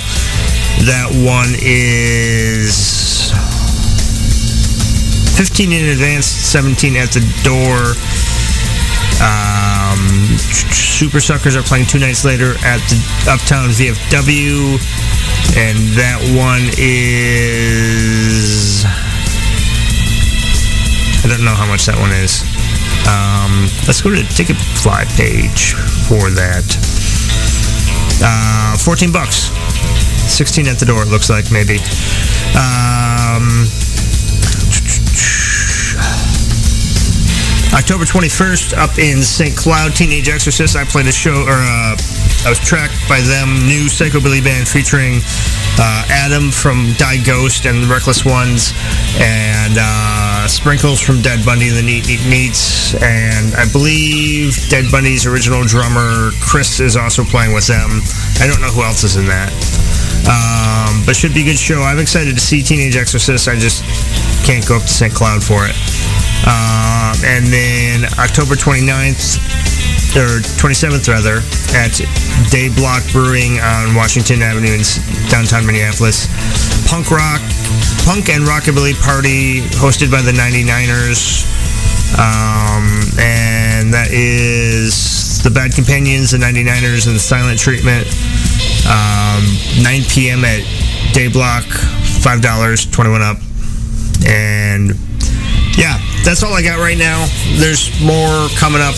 That 0.86 1.10
one 1.14 1.54
is 1.62 3.32
15 5.38 5.72
in 5.72 5.90
advance, 5.90 6.26
17 6.26 6.96
at 6.96 7.10
the 7.12 7.22
door. 7.42 7.98
Um, 9.22 10.21
Super 10.54 11.20
Suckers 11.20 11.56
are 11.56 11.64
playing 11.64 11.86
two 11.86 12.00
nights 12.00 12.26
later 12.26 12.52
at 12.64 12.80
the 12.90 12.98
Uptown 13.30 13.70
VFW, 13.70 14.78
and 15.58 15.78
that 15.98 16.20
one 16.38 16.62
is. 16.78 18.86
I 21.24 21.28
don't 21.28 21.44
know 21.46 21.54
how 21.56 21.68
much 21.68 21.86
that 21.86 21.98
one 21.98 22.12
is. 22.12 22.42
Um, 23.08 23.68
let's 23.88 24.02
go 24.02 24.10
to 24.10 24.16
the 24.16 24.28
Ticketfly 24.30 25.06
page 25.18 25.74
for 26.08 26.30
that. 26.32 26.66
Uh, 28.24 28.78
14 28.78 29.12
bucks. 29.12 29.50
16 30.32 30.68
at 30.68 30.80
the 30.80 30.86
door, 30.86 31.04
it 31.04 31.10
looks 31.10 31.30
like, 31.30 31.52
maybe. 31.52 31.76
Um, 32.56 33.68
October 37.74 38.04
21st, 38.04 38.76
up 38.76 39.00
in 39.00 39.24
St. 39.24 39.56
Cloud, 39.56 39.96
Teenage 39.96 40.28
Exorcist. 40.28 40.76
I 40.76 40.84
played 40.84 41.08
a 41.08 41.12
show, 41.12 41.48
or 41.48 41.56
uh, 41.56 41.96
I 42.44 42.50
was 42.50 42.60
tracked 42.60 43.00
by 43.08 43.22
them, 43.22 43.64
new 43.64 43.88
Psychobilly 43.88 44.44
band 44.44 44.68
featuring 44.68 45.24
uh, 45.80 46.04
Adam 46.12 46.52
from 46.52 46.92
Die 46.98 47.24
Ghost 47.24 47.66
and 47.66 47.82
the 47.82 47.88
Reckless 47.88 48.26
Ones, 48.26 48.74
and 49.24 49.80
uh, 49.80 50.48
Sprinkles 50.50 51.00
from 51.00 51.22
Dead 51.22 51.46
Bundy 51.46 51.70
and 51.70 51.78
the 51.78 51.82
Neat 51.82 52.08
Neat 52.08 52.20
Neats, 52.28 52.94
and 53.00 53.56
I 53.56 53.64
believe 53.72 54.68
Dead 54.68 54.92
Bundy's 54.92 55.26
original 55.26 55.64
drummer 55.64 56.32
Chris 56.42 56.82
is 56.82 56.98
also 56.98 57.24
playing 57.24 57.54
with 57.54 57.68
them. 57.68 58.04
I 58.44 58.52
don't 58.52 58.60
know 58.60 58.72
who 58.76 58.84
else 58.84 59.06
is 59.06 59.16
in 59.16 59.28
that. 59.28 59.48
Um, 60.28 61.04
but 61.06 61.16
should 61.16 61.34
be 61.34 61.42
a 61.42 61.46
good 61.46 61.58
show. 61.58 61.82
I'm 61.82 62.00
excited 62.00 62.36
to 62.36 62.42
see 62.42 62.62
Teenage 62.62 62.98
Exorcist. 62.98 63.48
I 63.48 63.56
just 63.56 63.84
can't 64.46 64.68
go 64.68 64.76
up 64.76 64.84
to 64.84 64.88
St. 64.88 65.14
Cloud 65.14 65.44
for 65.44 65.66
it. 65.66 66.01
Um, 66.48 67.14
and 67.24 67.46
then 67.48 68.06
October 68.18 68.56
29th, 68.56 69.38
or 70.18 70.42
27th 70.58 71.08
rather, 71.08 71.40
at 71.78 71.94
Day 72.50 72.70
Block 72.74 73.04
Brewing 73.12 73.60
on 73.60 73.96
Washington 73.96 74.42
Avenue 74.42 74.74
in 74.74 74.82
downtown 75.30 75.66
Minneapolis. 75.66 76.28
Punk 76.90 77.12
rock, 77.12 77.42
punk 78.04 78.30
and 78.30 78.44
rockabilly 78.44 78.98
party 79.00 79.62
hosted 79.78 80.12
by 80.12 80.22
the 80.22 80.34
99ers. 80.34 81.46
Um, 82.18 83.08
and 83.20 83.94
that 83.94 84.10
is 84.12 85.42
the 85.44 85.50
Bad 85.50 85.74
Companions, 85.74 86.32
the 86.32 86.38
99ers, 86.38 87.08
and 87.08 87.16
the 87.16 87.20
Silent 87.20 87.60
Treatment. 87.60 88.06
Um, 88.90 89.46
9 89.82 90.02
p.m. 90.10 90.44
at 90.44 90.62
Day 91.14 91.30
Block, 91.30 91.64
$5, 91.64 92.92
21 92.92 93.22
up. 93.22 93.38
And 94.28 94.92
yeah, 95.78 95.98
that's 96.24 96.44
all 96.44 96.54
I 96.54 96.62
got 96.62 96.80
right 96.80 96.98
now. 96.98 97.26
There's 97.58 97.90
more 98.02 98.48
coming 98.58 98.82
up, 98.82 98.96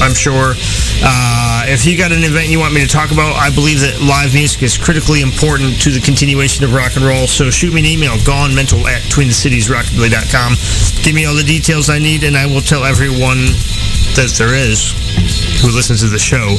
I'm 0.00 0.14
sure. 0.14 0.54
Uh, 1.00 1.64
if 1.68 1.86
you 1.86 1.96
got 1.96 2.12
an 2.12 2.24
event 2.24 2.48
you 2.48 2.58
want 2.58 2.74
me 2.74 2.80
to 2.82 2.90
talk 2.90 3.12
about, 3.12 3.36
I 3.36 3.50
believe 3.54 3.80
that 3.80 4.00
live 4.02 4.34
music 4.34 4.62
is 4.62 4.76
critically 4.76 5.22
important 5.22 5.80
to 5.82 5.90
the 5.90 6.00
continuation 6.00 6.64
of 6.64 6.74
rock 6.74 6.96
and 6.96 7.04
roll. 7.04 7.26
So 7.26 7.50
shoot 7.50 7.72
me 7.72 7.80
an 7.80 7.86
email, 7.86 8.16
gonemental 8.26 8.84
at 8.84 9.02
tweenthecitiesrockabilly.com. 9.10 10.54
Give 11.02 11.14
me 11.14 11.24
all 11.24 11.34
the 11.34 11.46
details 11.46 11.88
I 11.88 11.98
need, 11.98 12.24
and 12.24 12.36
I 12.36 12.46
will 12.46 12.62
tell 12.62 12.84
everyone 12.84 13.46
that 14.18 14.34
there 14.36 14.54
is 14.54 14.90
who 15.62 15.70
listens 15.70 16.02
to 16.02 16.08
the 16.08 16.18
show 16.18 16.58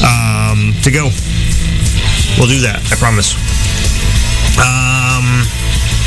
um, 0.00 0.72
to 0.82 0.90
go. 0.90 1.12
We'll 2.40 2.48
do 2.48 2.60
that, 2.64 2.80
I 2.92 2.96
promise. 2.96 3.36
Um, 4.56 5.44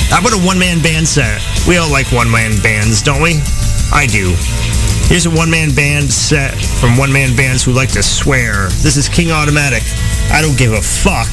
how 0.09 0.19
about 0.19 0.33
a 0.33 0.41
one 0.43 0.57
man 0.57 0.81
band 0.81 1.07
set? 1.07 1.41
We 1.67 1.77
all 1.77 1.89
like 1.91 2.11
one 2.11 2.29
man 2.29 2.59
bands, 2.61 3.01
don't 3.01 3.21
we? 3.21 3.41
I 3.93 4.05
do. 4.09 4.35
Here's 5.07 5.25
a 5.25 5.29
one 5.29 5.49
man 5.49 5.73
band 5.73 6.11
set 6.11 6.53
from 6.79 6.97
one 6.97 7.11
man 7.11 7.35
bands 7.35 7.63
who 7.63 7.71
like 7.73 7.89
to 7.93 8.03
swear. 8.03 8.69
This 8.81 8.97
is 8.97 9.07
King 9.07 9.31
Automatic. 9.31 9.83
I 10.31 10.41
don't 10.41 10.57
give 10.57 10.73
a 10.73 10.81
fuck. 10.81 11.29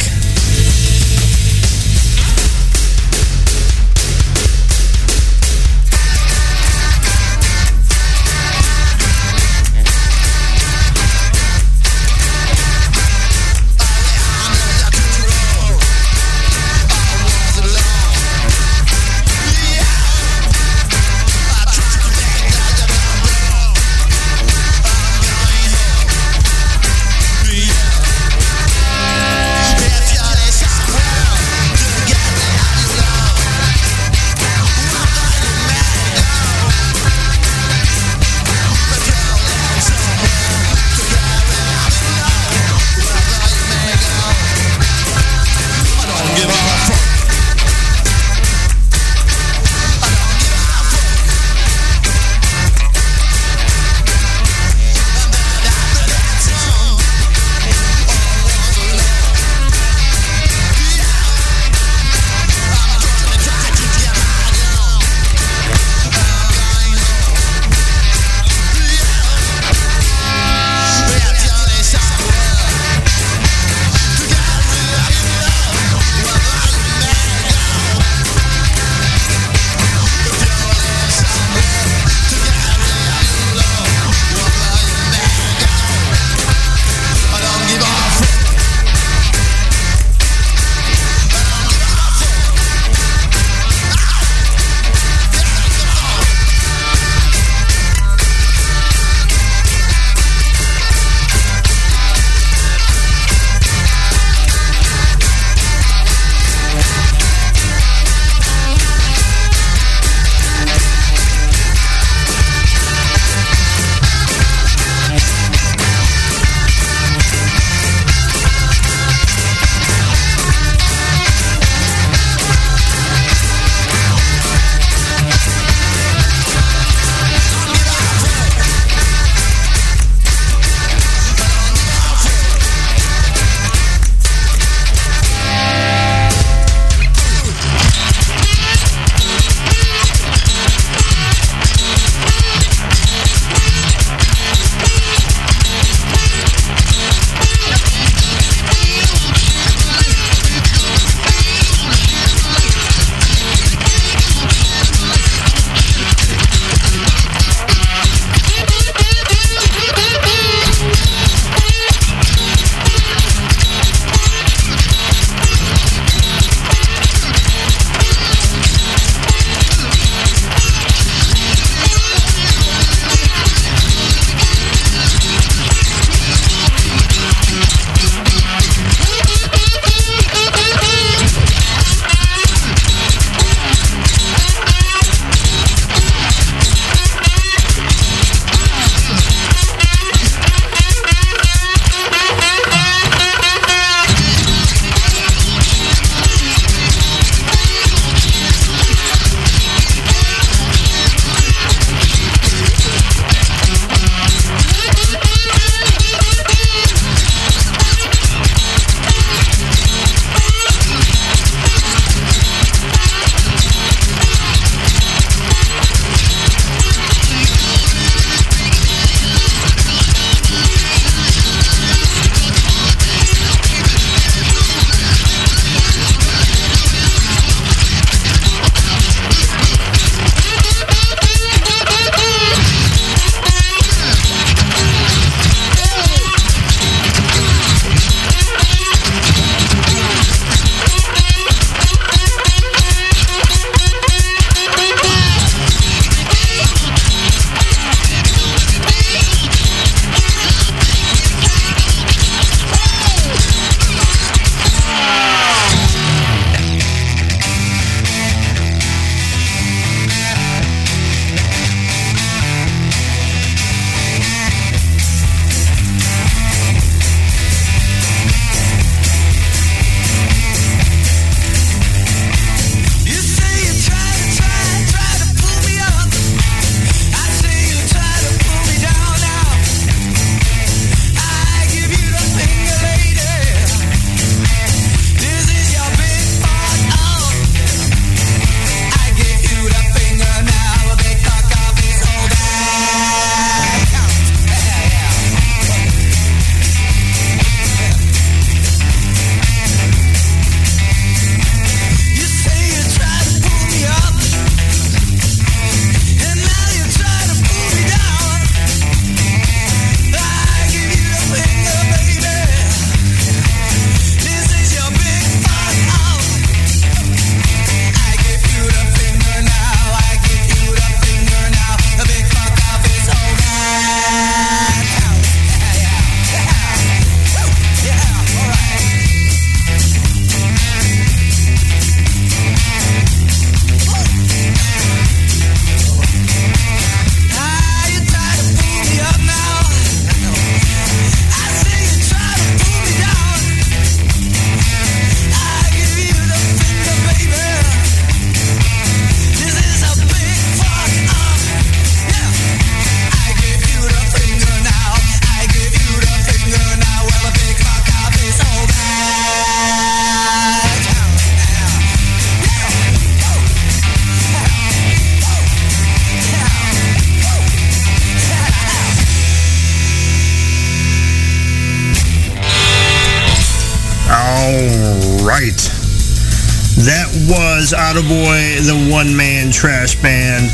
Was 377.96 378.04
Autoboy, 378.04 378.66
the 378.66 378.92
one 378.92 379.16
man 379.16 379.50
trash 379.50 380.00
band, 380.02 380.50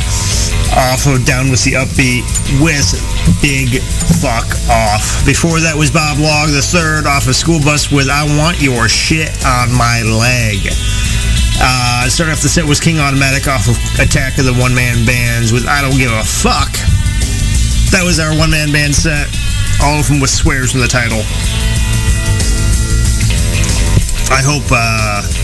off 0.77 1.07
of 1.07 1.25
Down 1.25 1.51
with 1.51 1.65
the 1.65 1.73
Upbeat 1.73 2.23
with 2.63 2.87
Big 3.41 3.81
Fuck 4.21 4.47
Off. 4.71 5.25
Before 5.27 5.61
that 5.61 5.75
was 5.77 5.91
Bob 5.91 6.19
Log, 6.19 6.51
the 6.51 6.63
third, 6.63 7.07
off 7.07 7.27
of 7.27 7.35
School 7.35 7.61
Bus 7.61 7.91
with 7.91 8.09
I 8.09 8.25
Want 8.39 8.61
Your 8.61 8.89
Shit 8.89 9.31
on 9.45 9.73
My 9.73 10.03
Leg. 10.03 10.71
Uh, 11.63 12.09
starting 12.09 12.33
off 12.33 12.43
the 12.43 12.49
set 12.49 12.65
was 12.65 12.81
King 12.81 12.99
Automatic 12.99 13.49
off 13.49 13.69
of 13.69 13.77
Attack 13.99 14.39
of 14.39 14.45
the 14.45 14.55
One 14.55 14.75
Man 14.75 15.07
Bands 15.07 15.53
with 15.53 15.67
I 15.67 15.83
Don't 15.83 15.97
Give 15.97 16.13
a 16.13 16.25
Fuck. 16.25 16.73
That 17.91 18.03
was 18.05 18.19
our 18.19 18.37
one 18.37 18.51
man 18.51 18.73
band 18.73 18.95
set, 18.95 19.29
all 19.83 20.01
of 20.01 20.09
them 20.09 20.21
with 20.21 20.31
swears 20.31 20.75
in 20.75 20.81
the 20.81 20.89
title. 20.89 21.23
I 24.33 24.41
hope, 24.41 24.65
uh, 24.71 25.42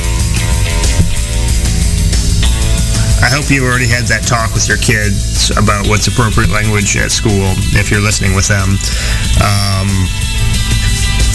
I 3.29 3.37
hope 3.37 3.53
you 3.53 3.61
already 3.61 3.85
had 3.85 4.09
that 4.09 4.25
talk 4.25 4.57
with 4.57 4.73
your 4.73 4.81
kids 4.81 5.53
about 5.53 5.85
what's 5.85 6.09
appropriate 6.09 6.49
language 6.49 6.97
at 6.97 7.13
school 7.13 7.53
if 7.77 7.93
you're 7.93 8.01
listening 8.01 8.33
with 8.33 8.49
them. 8.49 8.73
Um, 9.45 10.09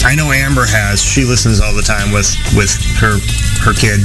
I 0.02 0.18
know 0.18 0.34
Amber 0.34 0.66
has. 0.66 0.98
She 0.98 1.22
listens 1.22 1.62
all 1.62 1.70
the 1.70 1.86
time 1.86 2.10
with 2.10 2.34
with 2.58 2.74
her 2.98 3.22
her 3.62 3.70
kid, 3.78 4.02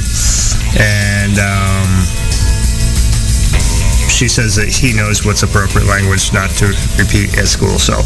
and 0.78 1.34
um, 1.42 1.90
she 4.06 4.30
says 4.30 4.54
that 4.54 4.70
he 4.70 4.94
knows 4.94 5.26
what's 5.26 5.42
appropriate 5.42 5.90
language 5.90 6.30
not 6.30 6.54
to 6.62 6.70
repeat 6.94 7.34
at 7.42 7.50
school. 7.50 7.74
So 7.82 7.98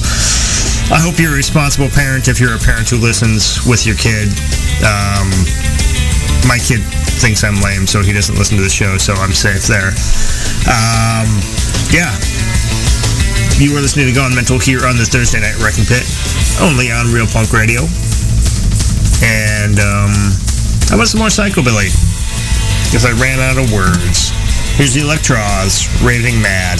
I 0.89 0.97
hope 0.97 1.20
you're 1.20 1.37
a 1.37 1.37
responsible 1.37 1.93
parent 1.93 2.32
if 2.32 2.41
you're 2.41 2.57
a 2.57 2.64
parent 2.64 2.89
who 2.89 2.97
listens 2.97 3.61
with 3.68 3.85
your 3.85 4.01
kid. 4.01 4.32
Um, 4.80 5.28
my 6.49 6.57
kid 6.57 6.80
thinks 7.14 7.44
I'm 7.44 7.60
lame, 7.62 7.86
so 7.86 8.02
he 8.02 8.12
doesn't 8.12 8.36
listen 8.36 8.56
to 8.56 8.62
the 8.62 8.72
show, 8.72 8.98
so 8.98 9.14
I'm 9.14 9.32
safe 9.32 9.66
there. 9.66 9.94
Um, 10.66 11.28
yeah. 11.94 12.10
You 13.56 13.72
were 13.72 13.80
listening 13.80 14.06
to 14.10 14.14
Gone 14.14 14.34
Mental 14.34 14.58
here 14.58 14.86
on 14.86 14.96
this 14.96 15.08
Thursday 15.08 15.40
Night 15.40 15.56
Wrecking 15.62 15.86
Pit, 15.86 16.02
only 16.60 16.90
on 16.90 17.12
Real 17.14 17.26
Punk 17.26 17.52
Radio. 17.54 17.86
And, 19.22 19.78
um, 19.78 20.12
how 20.90 20.98
about 20.98 21.08
some 21.08 21.22
more 21.22 21.30
Psychobilly? 21.30 21.88
Because 22.90 23.06
I 23.06 23.12
ran 23.16 23.38
out 23.40 23.56
of 23.56 23.72
words. 23.72 24.30
Here's 24.76 24.94
the 24.94 25.00
Electros, 25.00 25.86
Raving 26.04 26.42
Mad. 26.42 26.78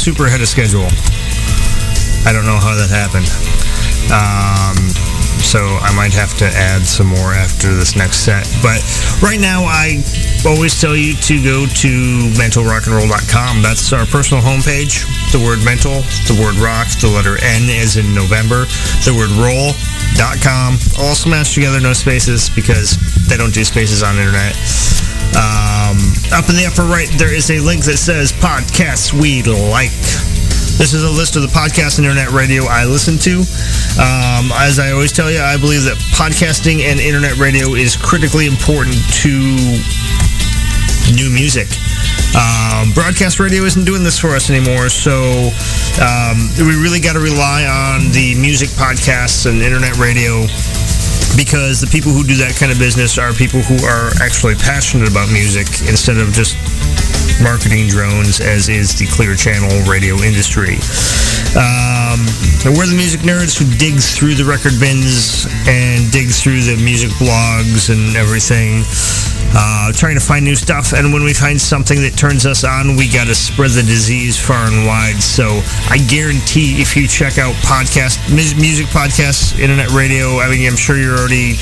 Super 0.00 0.24
ahead 0.24 0.40
of 0.40 0.48
schedule. 0.48 0.88
I 2.24 2.32
don't 2.32 2.48
know 2.48 2.56
how 2.56 2.72
that 2.72 2.88
happened. 2.88 3.28
Um, 4.08 4.76
so 5.44 5.60
I 5.60 5.92
might 5.92 6.16
have 6.16 6.32
to 6.38 6.48
add 6.48 6.88
some 6.88 7.08
more 7.08 7.36
after 7.36 7.74
this 7.74 7.96
next 7.96 8.24
set. 8.24 8.48
But 8.64 8.80
right 9.20 9.38
now, 9.38 9.68
I 9.68 10.00
always 10.48 10.80
tell 10.80 10.96
you 10.96 11.12
to 11.28 11.36
go 11.44 11.68
to 11.84 11.90
mentalrockandroll.com. 12.40 13.60
That's 13.60 13.92
our 13.92 14.06
personal 14.06 14.42
homepage. 14.42 15.04
The 15.32 15.38
word 15.38 15.60
mental, 15.64 16.00
the 16.24 16.36
word 16.40 16.56
rock, 16.56 16.88
the 16.96 17.12
letter 17.12 17.36
N 17.36 17.68
as 17.68 18.00
in 18.00 18.14
November, 18.14 18.64
the 19.04 19.12
word 19.12 19.28
roll.com. 19.36 20.80
All 20.96 21.12
smashed 21.12 21.54
together, 21.54 21.80
no 21.80 21.92
spaces, 21.92 22.48
because 22.48 22.96
they 23.28 23.36
don't 23.36 23.52
do 23.52 23.64
spaces 23.64 24.02
on 24.02 24.16
the 24.16 24.22
internet. 24.24 24.56
Um, 25.36 25.69
up 26.32 26.48
in 26.48 26.54
the 26.54 26.66
upper 26.66 26.82
right, 26.82 27.08
there 27.18 27.34
is 27.34 27.50
a 27.50 27.58
link 27.58 27.84
that 27.84 27.98
says 27.98 28.32
podcasts 28.32 29.12
we 29.12 29.42
like. 29.42 29.90
This 30.78 30.94
is 30.94 31.02
a 31.02 31.10
list 31.10 31.34
of 31.36 31.42
the 31.42 31.48
podcast 31.48 31.98
and 31.98 32.06
internet 32.06 32.30
radio 32.30 32.64
I 32.64 32.84
listen 32.84 33.18
to. 33.26 33.42
Um, 33.98 34.54
as 34.54 34.78
I 34.78 34.92
always 34.92 35.12
tell 35.12 35.30
you, 35.30 35.40
I 35.40 35.56
believe 35.56 35.82
that 35.84 35.98
podcasting 36.14 36.86
and 36.86 37.00
internet 37.00 37.36
radio 37.36 37.74
is 37.74 37.96
critically 37.96 38.46
important 38.46 38.96
to 39.26 39.32
new 41.12 41.30
music. 41.34 41.66
Um, 42.38 42.94
broadcast 42.94 43.40
radio 43.40 43.66
isn't 43.66 43.84
doing 43.84 44.04
this 44.04 44.18
for 44.18 44.30
us 44.38 44.50
anymore, 44.50 44.88
so 44.88 45.50
um, 45.98 46.46
we 46.58 46.78
really 46.78 47.00
got 47.00 47.14
to 47.14 47.20
rely 47.20 47.66
on 47.66 48.12
the 48.12 48.38
music 48.38 48.70
podcasts 48.78 49.50
and 49.50 49.62
internet 49.62 49.98
radio 49.98 50.46
because 51.40 51.80
the 51.80 51.86
people 51.86 52.12
who 52.12 52.22
do 52.22 52.36
that 52.36 52.54
kind 52.54 52.70
of 52.70 52.78
business 52.78 53.16
are 53.16 53.32
people 53.32 53.60
who 53.64 53.80
are 53.88 54.12
actually 54.20 54.54
passionate 54.54 55.08
about 55.08 55.32
music 55.32 55.64
instead 55.88 56.18
of 56.18 56.28
just 56.36 56.52
marketing 57.40 57.88
drones, 57.88 58.40
as 58.40 58.68
is 58.68 58.94
the 58.98 59.06
Clear 59.06 59.34
Channel 59.34 59.70
radio 59.88 60.16
industry. 60.20 60.76
Um, 61.56 62.22
we're 62.76 62.86
the 62.86 62.94
music 62.96 63.22
nerds 63.22 63.58
who 63.58 63.66
dig 63.76 63.98
through 63.98 64.34
the 64.36 64.44
record 64.44 64.78
bins 64.78 65.48
and 65.66 66.10
dig 66.12 66.30
through 66.30 66.62
the 66.62 66.76
music 66.76 67.10
blogs 67.18 67.90
and 67.90 68.16
everything, 68.16 68.84
uh, 69.56 69.90
trying 69.92 70.14
to 70.14 70.22
find 70.22 70.44
new 70.44 70.54
stuff. 70.54 70.92
And 70.92 71.12
when 71.12 71.24
we 71.24 71.34
find 71.34 71.60
something 71.60 72.00
that 72.02 72.14
turns 72.14 72.46
us 72.46 72.62
on, 72.62 72.94
we 72.94 73.08
got 73.08 73.26
to 73.26 73.34
spread 73.34 73.72
the 73.72 73.82
disease 73.82 74.38
far 74.38 74.70
and 74.70 74.86
wide. 74.86 75.22
So 75.22 75.60
I 75.90 75.98
guarantee 76.06 76.80
if 76.80 76.96
you 76.96 77.08
check 77.08 77.38
out 77.38 77.54
podcast, 77.66 78.20
music 78.30 78.86
podcasts, 78.94 79.58
internet 79.58 79.90
radio, 79.90 80.38
I 80.38 80.50
mean, 80.50 80.68
I'm 80.68 80.78
sure 80.78 80.96
you're 80.96 81.18
already 81.18 81.54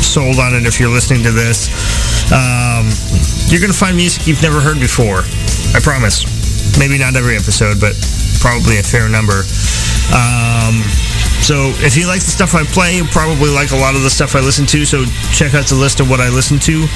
sold 0.00 0.38
on 0.38 0.54
it 0.54 0.64
if 0.64 0.80
you're 0.80 0.92
listening 0.92 1.22
to 1.24 1.32
this. 1.32 1.68
Um, 2.32 2.90
you're 3.48 3.60
going 3.60 3.72
to 3.72 3.78
find 3.78 3.96
music 3.96 4.26
you've 4.26 4.42
never 4.42 4.60
heard 4.60 4.80
before. 4.80 5.22
I 5.74 5.80
promise. 5.82 6.26
Maybe 6.78 6.98
not 6.98 7.16
every 7.16 7.36
episode, 7.36 7.80
but 7.80 7.94
probably 8.40 8.78
a 8.78 8.82
fair 8.82 9.08
number. 9.08 9.46
Um, 10.12 10.82
so 11.46 11.70
if 11.78 11.96
you 11.96 12.06
like 12.06 12.20
the 12.20 12.34
stuff 12.34 12.54
I 12.54 12.64
play, 12.64 12.98
you 12.98 13.04
probably 13.14 13.50
like 13.50 13.70
a 13.70 13.78
lot 13.78 13.94
of 13.94 14.02
the 14.02 14.10
stuff 14.10 14.34
I 14.34 14.40
listen 14.40 14.66
to. 14.74 14.84
So 14.84 15.04
check 15.30 15.54
out 15.54 15.66
the 15.66 15.78
list 15.78 16.00
of 16.00 16.10
what 16.10 16.20
I 16.20 16.28
listen 16.28 16.58
to. 16.66 16.90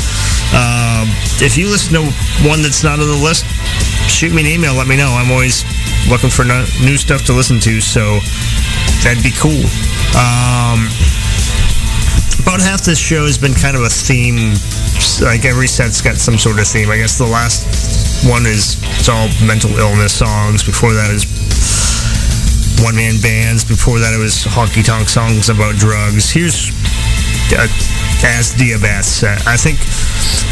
Um, 0.51 1.07
if 1.39 1.55
you 1.57 1.70
listen 1.70 1.95
to 1.95 2.03
one 2.43 2.62
that's 2.62 2.83
not 2.83 2.99
on 2.99 3.07
the 3.07 3.22
list, 3.22 3.47
shoot 4.11 4.35
me 4.35 4.43
an 4.43 4.51
email. 4.51 4.74
Let 4.74 4.89
me 4.89 4.97
know. 4.97 5.14
I'm 5.14 5.31
always 5.31 5.62
looking 6.11 6.31
for 6.31 6.45
no, 6.45 6.66
new 6.83 6.99
stuff 6.99 7.24
to 7.26 7.33
listen 7.33 7.61
to. 7.61 7.81
So 7.81 8.18
that'd 9.07 9.22
be 9.22 9.33
cool. 9.39 9.64
Um, 10.18 10.91
about 12.43 12.61
half 12.61 12.82
this 12.82 12.99
show 12.99 13.24
has 13.26 13.38
been 13.38 13.55
kind 13.55 13.76
of 13.76 13.82
a 13.82 13.88
theme. 13.88 14.55
Like 15.20 15.45
every 15.45 15.66
set's 15.66 16.01
got 16.01 16.16
some 16.16 16.38
sort 16.38 16.59
of 16.59 16.66
theme. 16.66 16.91
I 16.91 16.97
guess 16.97 17.18
the 17.18 17.28
last 17.28 17.66
one 18.26 18.47
is 18.47 18.80
it's 18.97 19.09
all 19.09 19.28
mental 19.45 19.70
illness 19.76 20.16
songs. 20.16 20.64
Before 20.64 20.93
that 20.93 21.11
is 21.12 21.28
one 22.82 22.97
man 22.97 23.20
bands. 23.20 23.64
Before 23.64 23.99
that 23.99 24.14
it 24.14 24.18
was 24.18 24.45
honky 24.45 24.84
tonk 24.84 25.09
songs 25.09 25.49
about 25.49 25.76
drugs. 25.76 26.30
Here's 26.30 26.72
uh, 27.53 27.68
As 28.24 28.55
Diabats 28.57 29.11
set. 29.11 29.47
I 29.47 29.57
think 29.57 29.78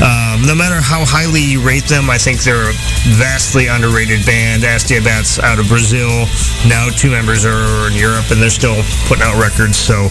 um, 0.00 0.46
no 0.46 0.54
matter 0.54 0.80
how 0.80 1.04
highly 1.04 1.40
you 1.42 1.64
rate 1.64 1.88
them, 1.88 2.10
I 2.10 2.18
think 2.18 2.42
they're 2.44 2.70
a 2.70 2.76
vastly 3.16 3.66
underrated 3.66 4.26
band. 4.26 4.64
As 4.64 4.84
Diabats 4.84 5.38
out 5.40 5.58
of 5.58 5.68
Brazil. 5.68 6.28
Now 6.68 6.88
two 6.90 7.10
members 7.10 7.44
are 7.44 7.88
in 7.88 7.94
Europe 7.96 8.30
and 8.30 8.40
they're 8.40 8.52
still 8.52 8.82
putting 9.08 9.24
out 9.24 9.40
records. 9.40 9.78
So. 9.78 10.10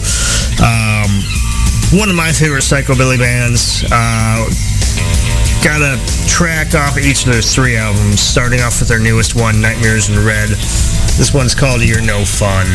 Um, 0.58 1.47
one 1.92 2.10
of 2.10 2.16
my 2.16 2.32
favorite 2.32 2.62
psychobilly 2.62 3.18
bands. 3.18 3.82
Uh, 3.90 4.44
got 5.64 5.80
a 5.80 5.96
track 6.28 6.74
off 6.74 6.98
each 6.98 7.24
of 7.24 7.32
their 7.32 7.40
three 7.40 7.76
albums, 7.76 8.20
starting 8.20 8.60
off 8.60 8.80
with 8.80 8.88
their 8.88 8.98
newest 8.98 9.34
one, 9.34 9.60
Nightmares 9.60 10.08
in 10.08 10.16
Red. 10.24 10.50
This 11.16 11.32
one's 11.32 11.54
called 11.54 11.82
You're 11.82 12.02
No 12.02 12.24
Fun. 12.24 12.66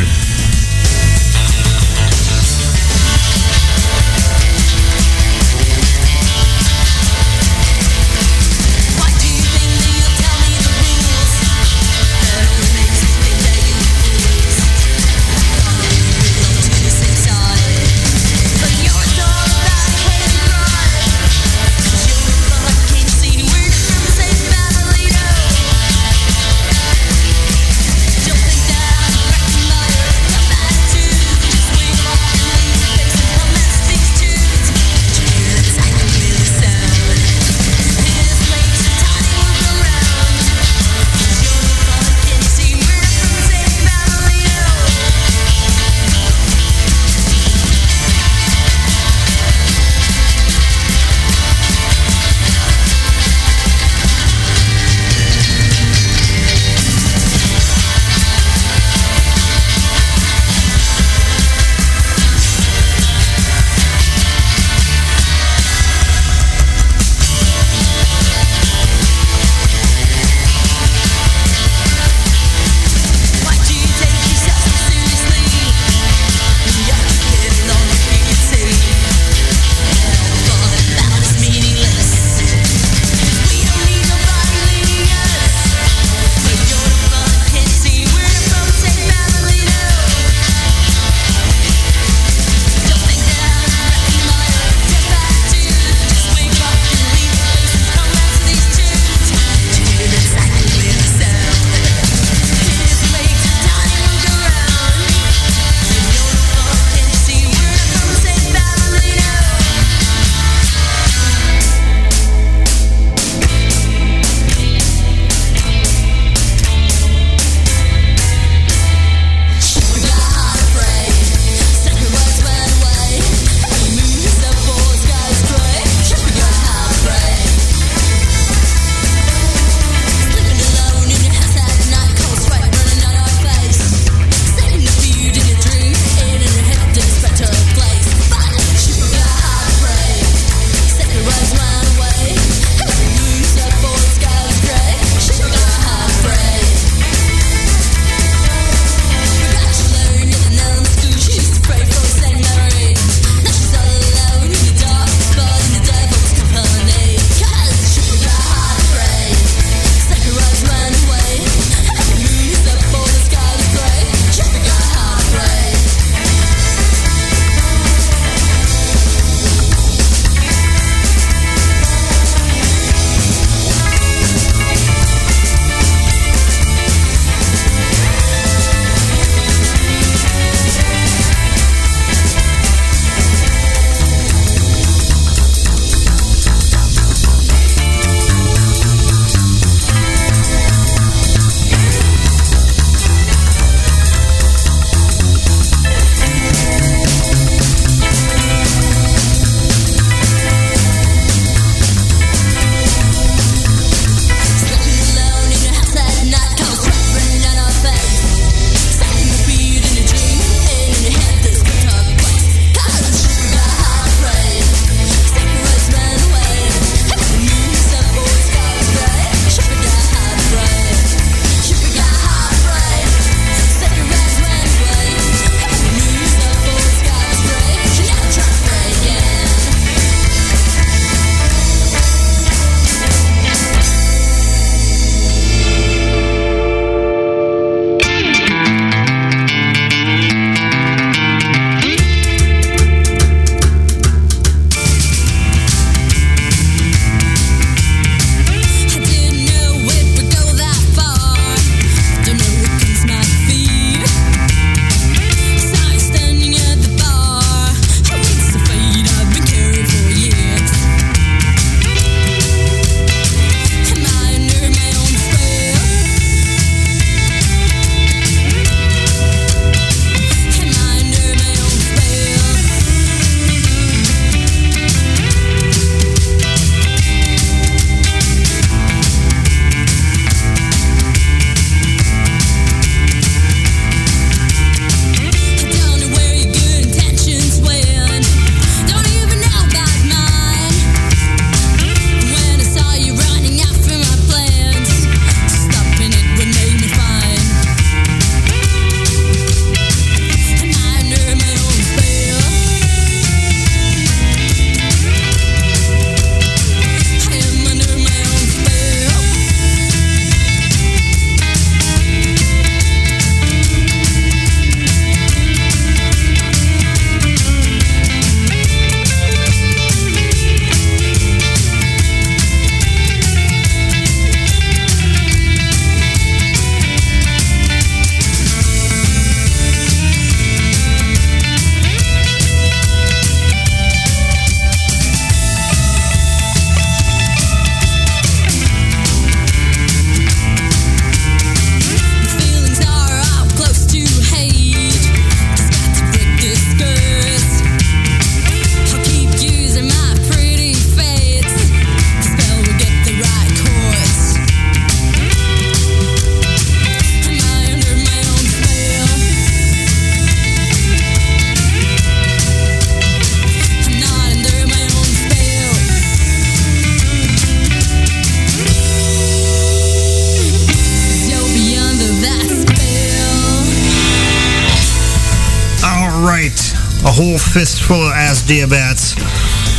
Fistful 377.53 378.01
of 378.01 378.11
ass 378.13 378.41
diabats 378.41 379.13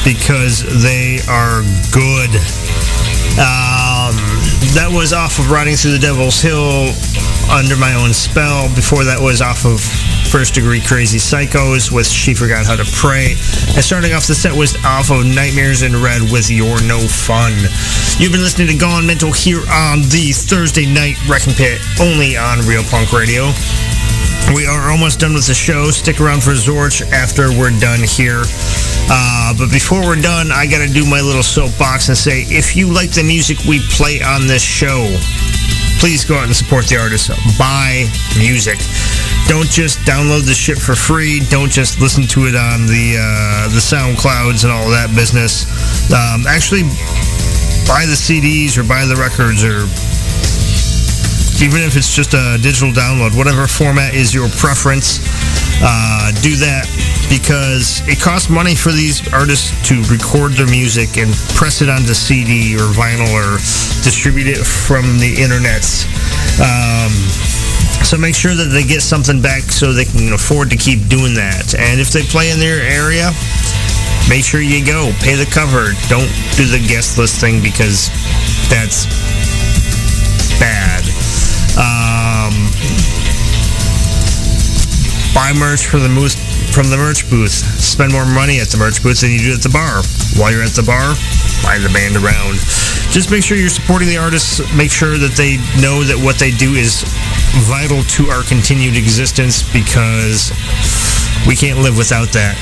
because 0.07 0.63
they 0.87 1.19
are 1.27 1.67
good. 1.91 2.31
Um, 3.35 4.15
that 4.79 4.87
was 4.95 5.13
off 5.13 5.41
of 5.43 5.51
Riding 5.51 5.75
Through 5.75 5.99
the 5.99 5.99
Devil's 5.99 6.39
Hill 6.39 6.95
under 7.51 7.75
my 7.75 7.99
own 7.99 8.15
spell. 8.15 8.71
Before 8.79 9.03
that 9.03 9.19
was 9.19 9.43
off 9.43 9.67
of 9.67 9.83
First 10.31 10.55
Degree 10.55 10.79
Crazy 10.79 11.19
Psychos 11.19 11.91
with 11.91 12.07
She 12.07 12.31
Forgot 12.31 12.63
How 12.63 12.79
to 12.79 12.87
Pray. 12.95 13.35
And 13.75 13.83
starting 13.83 14.15
off 14.15 14.31
the 14.31 14.39
set 14.39 14.55
was 14.55 14.79
off 14.87 15.11
of 15.11 15.27
Nightmares 15.27 15.83
in 15.83 15.99
Red 15.99 16.23
with 16.31 16.47
You're 16.55 16.79
No 16.87 17.03
Fun. 17.03 17.59
You've 18.23 18.31
been 18.31 18.47
listening 18.47 18.71
to 18.71 18.79
Gone 18.79 19.03
Mental 19.03 19.35
here 19.35 19.67
on 19.67 20.07
the 20.15 20.31
Thursday 20.31 20.87
Night 20.87 21.19
Wrecking 21.27 21.59
Pit, 21.59 21.83
only 21.99 22.39
on 22.39 22.63
Real 22.71 22.87
Punk 22.87 23.11
Radio. 23.11 23.51
We 24.53 24.67
are 24.67 24.91
almost 24.91 25.21
done 25.21 25.33
with 25.33 25.47
the 25.47 25.55
show. 25.55 25.91
Stick 25.91 26.21
around 26.21 26.43
for 26.43 26.53
Zorch 26.53 27.01
after 27.13 27.49
we're 27.49 27.73
done 27.81 28.01
here. 28.05 28.43
Uh, 29.09 29.55
but 29.57 29.71
before 29.71 30.03
we're 30.03 30.21
done, 30.21 30.53
I 30.53 30.67
got 30.67 30.87
to 30.87 30.93
do 30.93 31.09
my 31.09 31.21
little 31.21 31.43
soapbox 31.43 32.09
and 32.09 32.17
say 32.17 32.43
if 32.53 32.77
you 32.77 32.93
like 32.93 33.11
the 33.11 33.25
music 33.25 33.59
we 33.65 33.81
play 33.97 34.21
on 34.21 34.47
this 34.47 34.63
show, 34.63 35.09
please 35.99 36.25
go 36.25 36.37
out 36.37 36.45
and 36.45 36.57
support 36.57 36.87
the 36.87 36.97
artists. 36.97 37.29
Buy 37.59 38.05
music. 38.37 38.77
Don't 39.49 39.69
just 39.69 39.99
download 40.05 40.45
the 40.45 40.55
shit 40.55 40.79
for 40.79 40.95
free. 40.95 41.41
Don't 41.49 41.71
just 41.71 42.01
listen 42.01 42.25
to 42.37 42.45
it 42.45 42.55
on 42.55 42.87
the 42.87 43.17
uh, 43.17 43.69
the 43.73 43.81
SoundClouds 43.81 44.65
and 44.65 44.73
all 44.73 44.89
that 44.91 45.09
business. 45.17 45.65
Um, 46.13 46.45
actually, 46.47 46.85
buy 47.89 48.05
the 48.05 48.17
CDs 48.17 48.77
or 48.77 48.85
buy 48.85 49.05
the 49.05 49.17
records 49.17 49.65
or 49.65 49.89
even 51.63 51.83
if 51.83 51.97
it's 51.97 52.15
just 52.15 52.35
a 52.35 52.59
digital 52.61 52.91
download, 52.91 53.37
whatever 53.37 53.67
format 53.67 54.15
is 54.15 54.35
your 54.35 54.49
preference, 54.49 55.21
uh, 55.83 56.33
do 56.43 56.57
that 56.57 56.87
because 57.29 58.03
it 58.07 58.21
costs 58.21 58.49
money 58.49 58.75
for 58.75 58.93
these 58.93 59.23
artists 59.33 59.71
to 59.89 60.03
record 60.11 60.53
their 60.53 60.67
music 60.67 61.17
and 61.17 61.33
press 61.55 61.83
it 61.83 61.89
onto 61.89 62.15
CD 62.15 62.75
or 62.77 62.89
vinyl 62.95 63.29
or 63.35 63.59
distribute 64.03 64.47
it 64.47 64.63
from 64.63 65.19
the 65.19 65.35
internet. 65.39 65.85
Um, 66.63 67.13
so 68.05 68.19
make 68.19 68.35
sure 68.35 68.55
that 68.55 68.71
they 68.71 68.85
get 68.85 69.01
something 69.03 69.41
back 69.41 69.63
so 69.63 69.93
they 69.93 70.05
can 70.05 70.33
afford 70.33 70.71
to 70.71 70.77
keep 70.77 71.09
doing 71.09 71.35
that. 71.35 71.75
And 71.75 72.01
if 72.01 72.11
they 72.11 72.23
play 72.23 72.51
in 72.51 72.59
their 72.59 72.83
area, 72.83 73.33
make 74.29 74.45
sure 74.45 74.61
you 74.61 74.85
go. 74.85 75.11
Pay 75.21 75.35
the 75.35 75.49
cover. 75.49 75.97
Don't 76.07 76.31
do 76.55 76.69
the 76.69 76.85
guest 76.87 77.19
list 77.19 77.41
thing 77.41 77.63
because 77.63 78.09
that's. 78.69 79.34
Um, 81.75 82.55
buy 85.35 85.51
merch 85.59 85.87
from 85.87 86.03
the 86.03 86.09
moose 86.09 86.39
from 86.75 86.91
the 86.91 86.97
merch 86.97 87.29
booth. 87.31 87.55
Spend 87.79 88.13
more 88.13 88.27
money 88.27 88.59
at 88.59 88.67
the 88.67 88.77
merch 88.77 89.03
booth 89.03 89.21
than 89.23 89.31
you 89.31 89.39
do 89.39 89.55
at 89.55 89.63
the 89.63 89.71
bar. 89.71 90.03
While 90.35 90.51
you're 90.51 90.67
at 90.67 90.75
the 90.75 90.83
bar, 90.83 91.15
buy 91.63 91.79
the 91.79 91.91
band 91.95 92.19
around. 92.19 92.59
Just 93.15 93.31
make 93.31 93.47
sure 93.47 93.57
you're 93.57 93.71
supporting 93.71 94.09
the 94.11 94.19
artists. 94.19 94.59
Make 94.75 94.91
sure 94.91 95.15
that 95.19 95.39
they 95.39 95.63
know 95.79 96.03
that 96.03 96.19
what 96.19 96.43
they 96.43 96.51
do 96.51 96.75
is 96.75 97.07
vital 97.71 98.03
to 98.19 98.27
our 98.35 98.43
continued 98.43 98.99
existence 98.99 99.63
because 99.63 100.51
we 101.47 101.55
can't 101.55 101.79
live 101.79 101.95
without 101.95 102.35
that. 102.35 102.59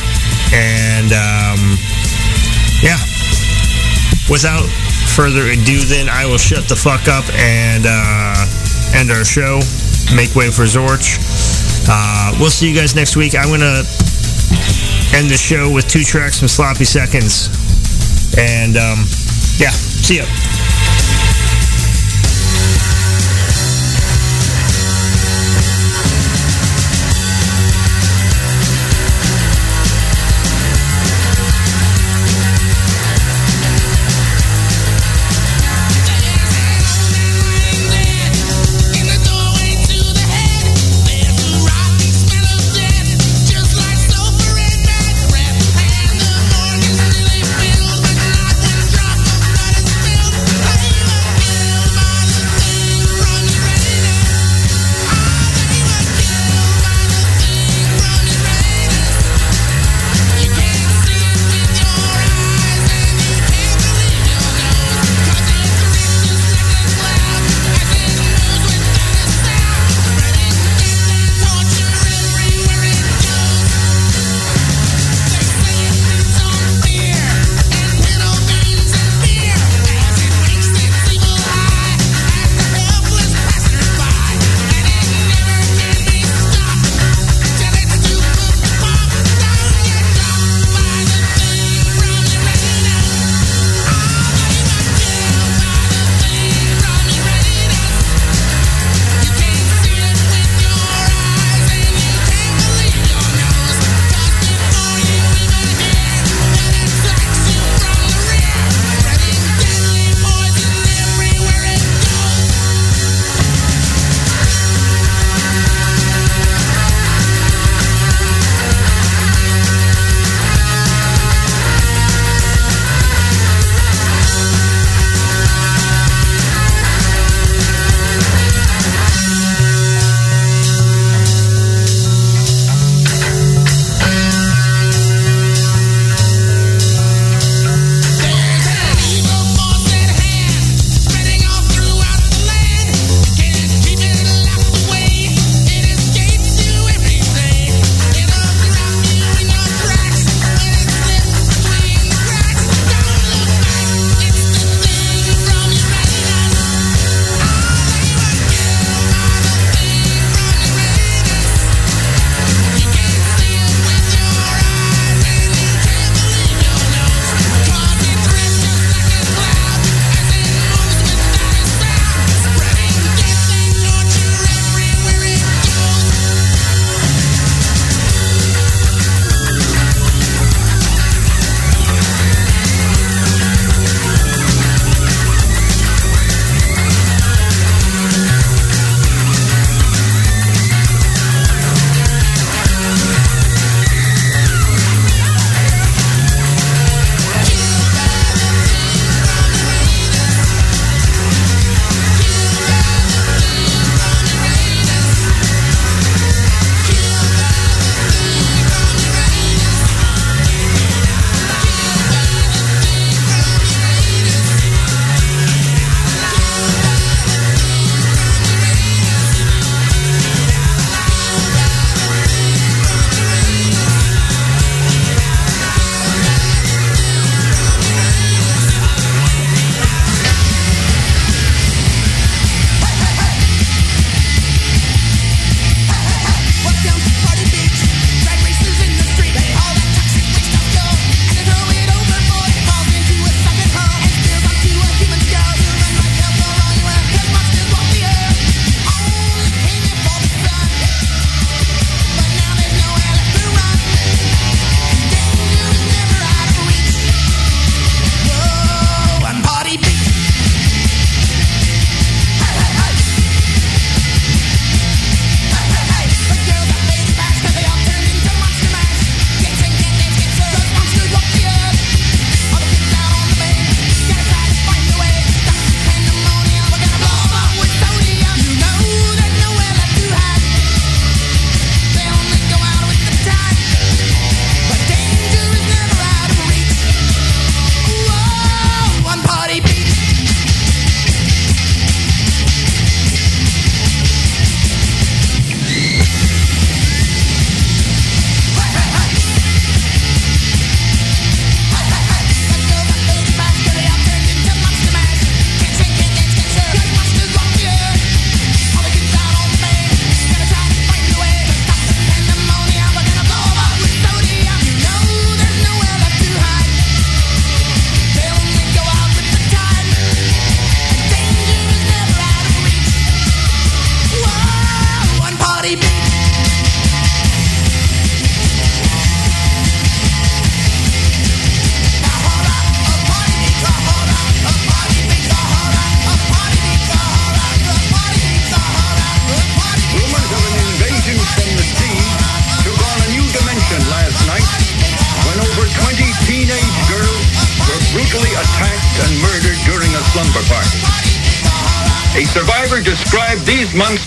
And 0.52 1.08
um, 1.16 1.80
yeah, 2.84 3.00
without 4.28 4.68
further 5.16 5.48
ado, 5.48 5.80
then 5.88 6.12
I 6.12 6.28
will 6.28 6.36
shut 6.36 6.68
the 6.68 6.76
fuck 6.76 7.08
up 7.08 7.24
and 7.32 7.88
uh, 7.88 8.61
end 8.94 9.10
our 9.10 9.24
show. 9.24 9.60
Make 10.14 10.34
way 10.34 10.50
for 10.50 10.64
Zorch. 10.64 11.18
Uh, 11.88 12.36
we'll 12.38 12.50
see 12.50 12.68
you 12.68 12.76
guys 12.76 12.94
next 12.94 13.16
week. 13.16 13.34
I'm 13.34 13.48
gonna 13.50 13.82
end 15.14 15.28
the 15.30 15.38
show 15.38 15.70
with 15.70 15.88
two 15.88 16.02
tracks 16.02 16.38
from 16.38 16.48
Sloppy 16.48 16.84
Seconds, 16.84 17.48
and 18.38 18.76
um, 18.76 18.98
yeah, 19.58 19.70
see 19.70 20.18
ya. 20.18 20.71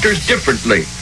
Differently 0.05 0.94